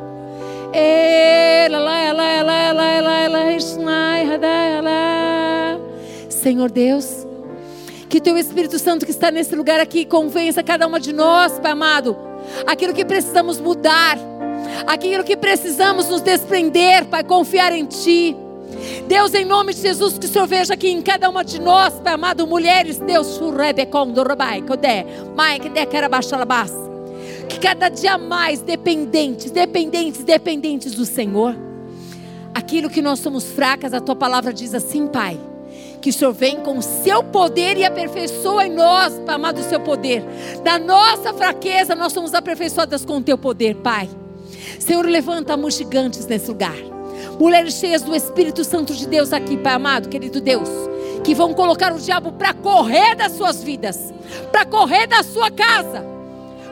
[6.30, 7.26] Senhor Deus,
[8.10, 11.72] que teu Espírito Santo que está nesse lugar aqui convença cada uma de nós, Pai
[11.72, 12.18] amado,
[12.66, 14.18] aquilo que precisamos mudar,
[14.88, 18.36] aquilo que precisamos nos desprender, Pai, confiar em Ti.
[19.08, 22.00] Deus, em nome de Jesus, que o Senhor veja aqui em cada uma de nós,
[22.00, 23.40] Pai amado, mulheres, Deus,
[27.48, 31.56] que cada dia mais dependentes, dependentes, dependentes do Senhor.
[32.56, 35.40] Aquilo que nós somos fracas, a tua palavra diz assim, Pai
[36.02, 39.64] que o Senhor vem com o seu poder e aperfeiçoa em nós, Pai amado, o
[39.64, 40.24] seu poder.
[40.64, 44.10] Da nossa fraqueza, nós somos aperfeiçoadas com o teu poder, Pai.
[44.80, 46.76] Senhor, levanta amor gigantes nesse lugar.
[47.40, 50.70] Mulheres cheias do Espírito Santo de Deus aqui, Pai amado, querido Deus,
[51.24, 54.14] que vão colocar o diabo para correr das suas vidas,
[54.52, 56.06] para correr da sua casa,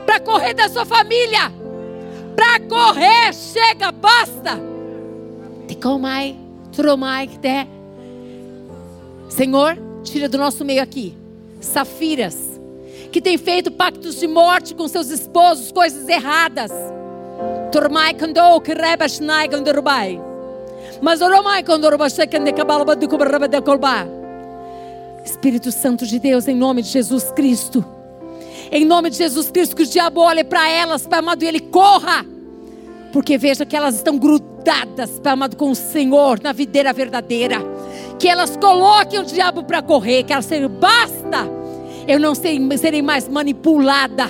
[0.06, 1.52] para correr da sua família,
[2.36, 4.60] para correr, chega, basta.
[5.68, 6.36] Te comai,
[6.72, 7.38] tromai, te
[9.30, 11.16] Senhor, tira do nosso meio aqui.
[11.60, 12.38] Safiras,
[13.12, 16.72] que tem feito pactos de morte com seus esposos, coisas erradas.
[25.24, 27.86] Espírito Santo de Deus, em nome de Jesus Cristo.
[28.72, 31.60] Em nome de Jesus Cristo, que o diabo olhe para elas, Pai amado, e ele
[31.60, 32.26] corra.
[33.12, 37.77] Porque veja que elas estão grudadas, Pai amado, com o Senhor na videira verdadeira.
[38.20, 41.48] Que elas coloquem o diabo para correr, que elas sejam, basta,
[42.08, 44.28] eu não serei, serei mais manipulada.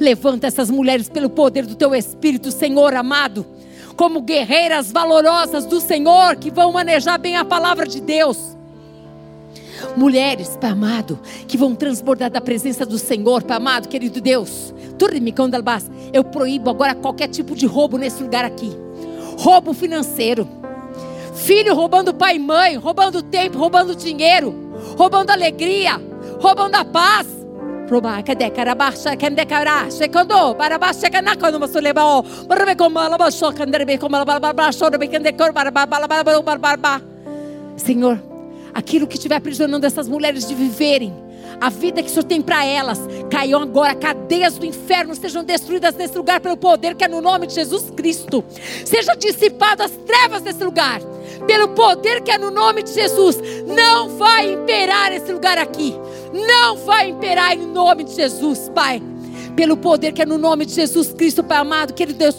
[0.00, 3.46] Levanta essas mulheres pelo poder do teu Espírito, Senhor amado,
[3.94, 8.56] como guerreiras valorosas do Senhor que vão manejar bem a palavra de Deus.
[9.96, 14.74] Mulheres, Pai amado, que vão transbordar da presença do Senhor, Pai amado, querido Deus.
[16.12, 18.83] Eu proíbo agora qualquer tipo de roubo nesse lugar aqui.
[19.38, 20.48] Roubo financeiro.
[21.34, 24.54] Filho roubando pai e mãe, roubando tempo, roubando dinheiro,
[24.96, 26.00] roubando alegria,
[26.40, 27.26] roubando a paz.
[28.24, 28.50] Cadê?
[32.48, 33.52] Barbe como ela baixou,
[33.98, 34.90] como ela baixou,
[37.76, 38.22] Senhor,
[38.72, 41.23] aquilo que estiver aprisionando essas mulheres de viverem
[41.60, 43.00] a vida que o Senhor tem para elas,
[43.30, 47.46] caiu agora, cadeias do inferno sejam destruídas nesse lugar pelo poder que é no nome
[47.46, 48.44] de Jesus Cristo.
[48.84, 51.00] Seja dissipado as trevas desse lugar,
[51.46, 53.38] pelo poder que é no nome de Jesus.
[53.66, 55.94] Não vai imperar esse lugar aqui.
[56.32, 59.02] Não vai imperar em nome de Jesus, Pai.
[59.54, 62.36] Pelo poder que é no nome de Jesus Cristo, Pai amado, querido Deus,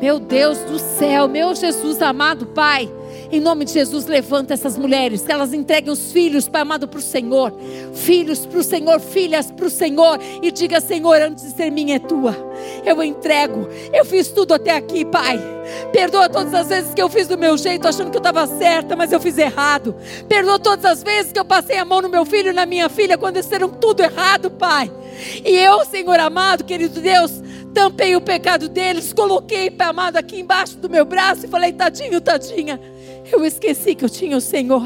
[0.00, 2.90] meu Deus do céu, meu Jesus amado Pai.
[3.32, 6.98] Em nome de Jesus, levanta essas mulheres, que elas entreguem os filhos, Pai amado, para
[6.98, 7.52] o Senhor.
[7.94, 10.18] Filhos para o Senhor, filhas para o Senhor.
[10.42, 12.36] E diga, Senhor, antes de ser minha é tua.
[12.84, 13.68] Eu entrego.
[13.92, 15.38] Eu fiz tudo até aqui, Pai.
[15.92, 18.96] Perdoa todas as vezes que eu fiz do meu jeito, achando que eu estava certa,
[18.96, 19.94] mas eu fiz errado.
[20.28, 22.88] Perdoa todas as vezes que eu passei a mão no meu filho e na minha
[22.88, 24.90] filha, quando eles fizeram tudo errado, Pai.
[25.44, 27.40] E eu, Senhor amado, querido Deus,
[27.72, 32.20] tampei o pecado deles, coloquei, Pai amado, aqui embaixo do meu braço e falei, tadinho,
[32.20, 32.80] tadinha.
[33.30, 34.82] Eu esqueci que eu tinha o Senhor.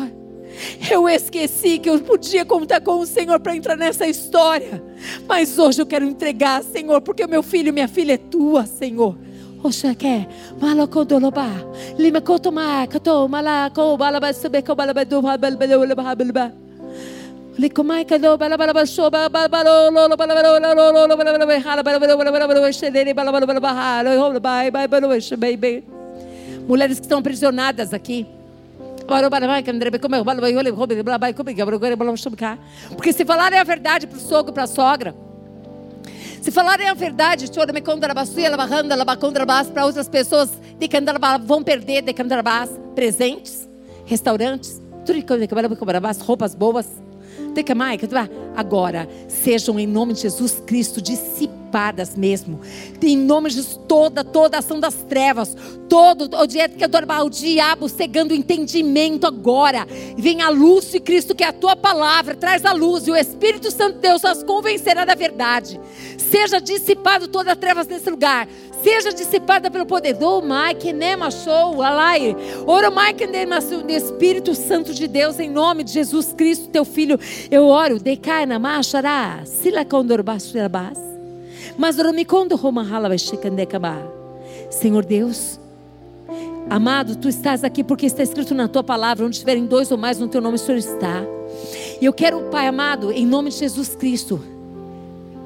[0.90, 4.82] Eu esqueci que eu podia contar com o Senhor para entrar nessa história.
[5.26, 8.64] Mas hoje eu quero entregar, Senhor, porque o meu filho e minha filha é tua,
[8.66, 9.16] Senhor.
[9.62, 10.28] Oxaque,
[10.60, 11.46] malacodoloba,
[11.98, 12.20] lima
[25.56, 26.03] bye.
[26.66, 28.26] Mulheres que estão aprisionadas aqui.
[32.96, 35.14] Porque se falarem a verdade para o sogro, para a sogra,
[36.40, 37.50] se falarem a verdade,
[39.70, 40.50] para outras pessoas,
[41.42, 42.10] vão perder de
[42.94, 43.68] presentes,
[44.04, 44.80] restaurantes,
[46.20, 46.86] roupas boas.
[48.56, 51.00] Agora, sejam em nome de Jesus Cristo
[51.74, 52.60] dissipadas mesmo.
[53.02, 55.56] Em nome de toda, toda ação das trevas,
[55.88, 59.86] todo o dia que o diabo cegando o entendimento agora.
[60.16, 63.16] Vem a luz de Cristo, que é a tua palavra, traz a luz, e o
[63.16, 65.80] Espírito Santo de Deus as convencerá da verdade.
[66.16, 68.48] Seja dissipado todas as trevas nesse lugar
[68.84, 72.36] seja dissipada pelo poder do Mike, né, machou, alai.
[72.66, 73.26] Ora, Mike,
[73.94, 77.18] Espírito Santo de Deus, em nome de Jesus Cristo, teu filho,
[77.50, 80.98] eu oro, decai na machará, silacondorbasurabás.
[80.98, 81.13] Mas romicondo
[83.08, 83.16] vai
[84.70, 85.58] Senhor Deus,
[86.68, 90.18] Amado, tu estás aqui porque está escrito na tua palavra: onde estiverem dois ou mais
[90.18, 91.22] no teu nome, o Senhor está.
[92.00, 94.40] E eu quero, Pai amado, em nome de Jesus Cristo,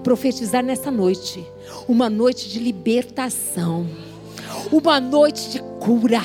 [0.03, 1.45] profetizar nessa noite
[1.89, 3.87] uma noite de libertação,
[4.71, 6.23] uma noite de cura,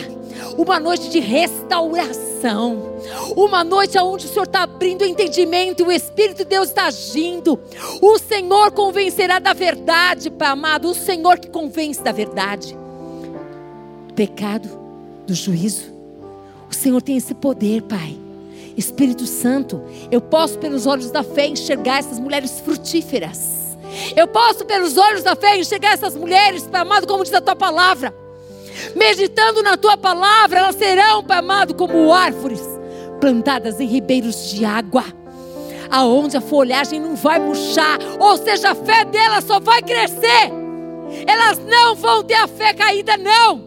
[0.58, 2.94] uma noite de restauração,
[3.36, 7.60] uma noite onde o Senhor está abrindo o entendimento, o Espírito de Deus está agindo.
[8.02, 12.78] O Senhor convencerá da verdade, Pai amado, o Senhor que convence da verdade.
[14.08, 14.70] Do pecado,
[15.26, 15.92] do juízo.
[16.70, 18.18] O Senhor tem esse poder, Pai.
[18.76, 23.64] Espírito Santo, eu posso, pelos olhos da fé, enxergar essas mulheres frutíferas
[24.16, 27.56] eu posso, pelos olhos da fé, enxergar essas mulheres, Pai amado, como diz a tua
[27.56, 28.23] palavra.
[28.96, 32.62] Meditando na tua palavra, elas serão, Pai amado, como árvores
[33.20, 35.04] plantadas em ribeiros de água,
[35.90, 40.52] aonde a folhagem não vai murchar, ou seja, a fé delas só vai crescer.
[41.26, 43.62] Elas não vão ter a fé caída, não.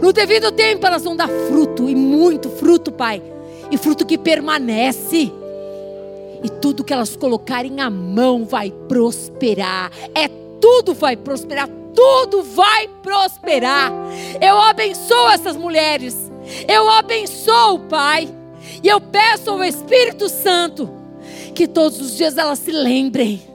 [0.00, 3.22] No devido tempo elas vão dar fruto, e muito fruto, Pai,
[3.70, 5.32] e fruto que permanece
[6.42, 9.90] e tudo que elas colocarem a mão vai prosperar.
[10.14, 10.28] É
[10.60, 13.92] tudo vai prosperar, tudo vai prosperar.
[14.40, 16.30] Eu abençoo essas mulheres.
[16.68, 18.28] Eu abençoo, Pai.
[18.82, 20.88] E eu peço ao Espírito Santo
[21.54, 23.50] que todos os dias elas se lembrem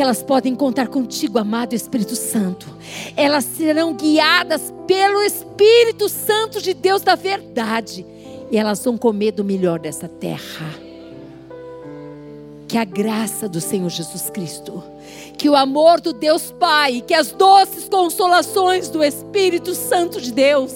[0.00, 2.66] que elas podem contar contigo, amado Espírito Santo.
[3.14, 8.06] Elas serão guiadas pelo Espírito Santo de Deus da verdade.
[8.50, 10.74] E elas vão comer do melhor dessa terra.
[12.66, 14.82] Que a graça do Senhor Jesus Cristo,
[15.36, 20.72] que o amor do Deus Pai, que as doces consolações do Espírito Santo de Deus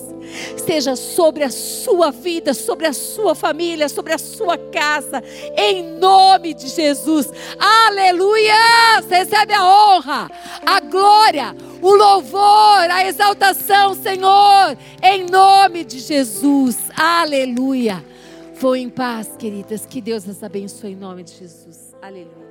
[0.64, 5.22] seja sobre a sua vida, sobre a sua família, sobre a sua casa,
[5.56, 7.30] em nome de Jesus.
[7.58, 8.54] Aleluia!
[9.08, 10.30] Recebe a honra,
[10.66, 16.78] a glória, o louvor, a exaltação, Senhor, em nome de Jesus.
[16.96, 18.04] Aleluia!
[18.54, 19.84] Vou em paz, queridas.
[19.84, 21.94] Que Deus as abençoe em nome de Jesus.
[22.00, 22.43] Aleluia.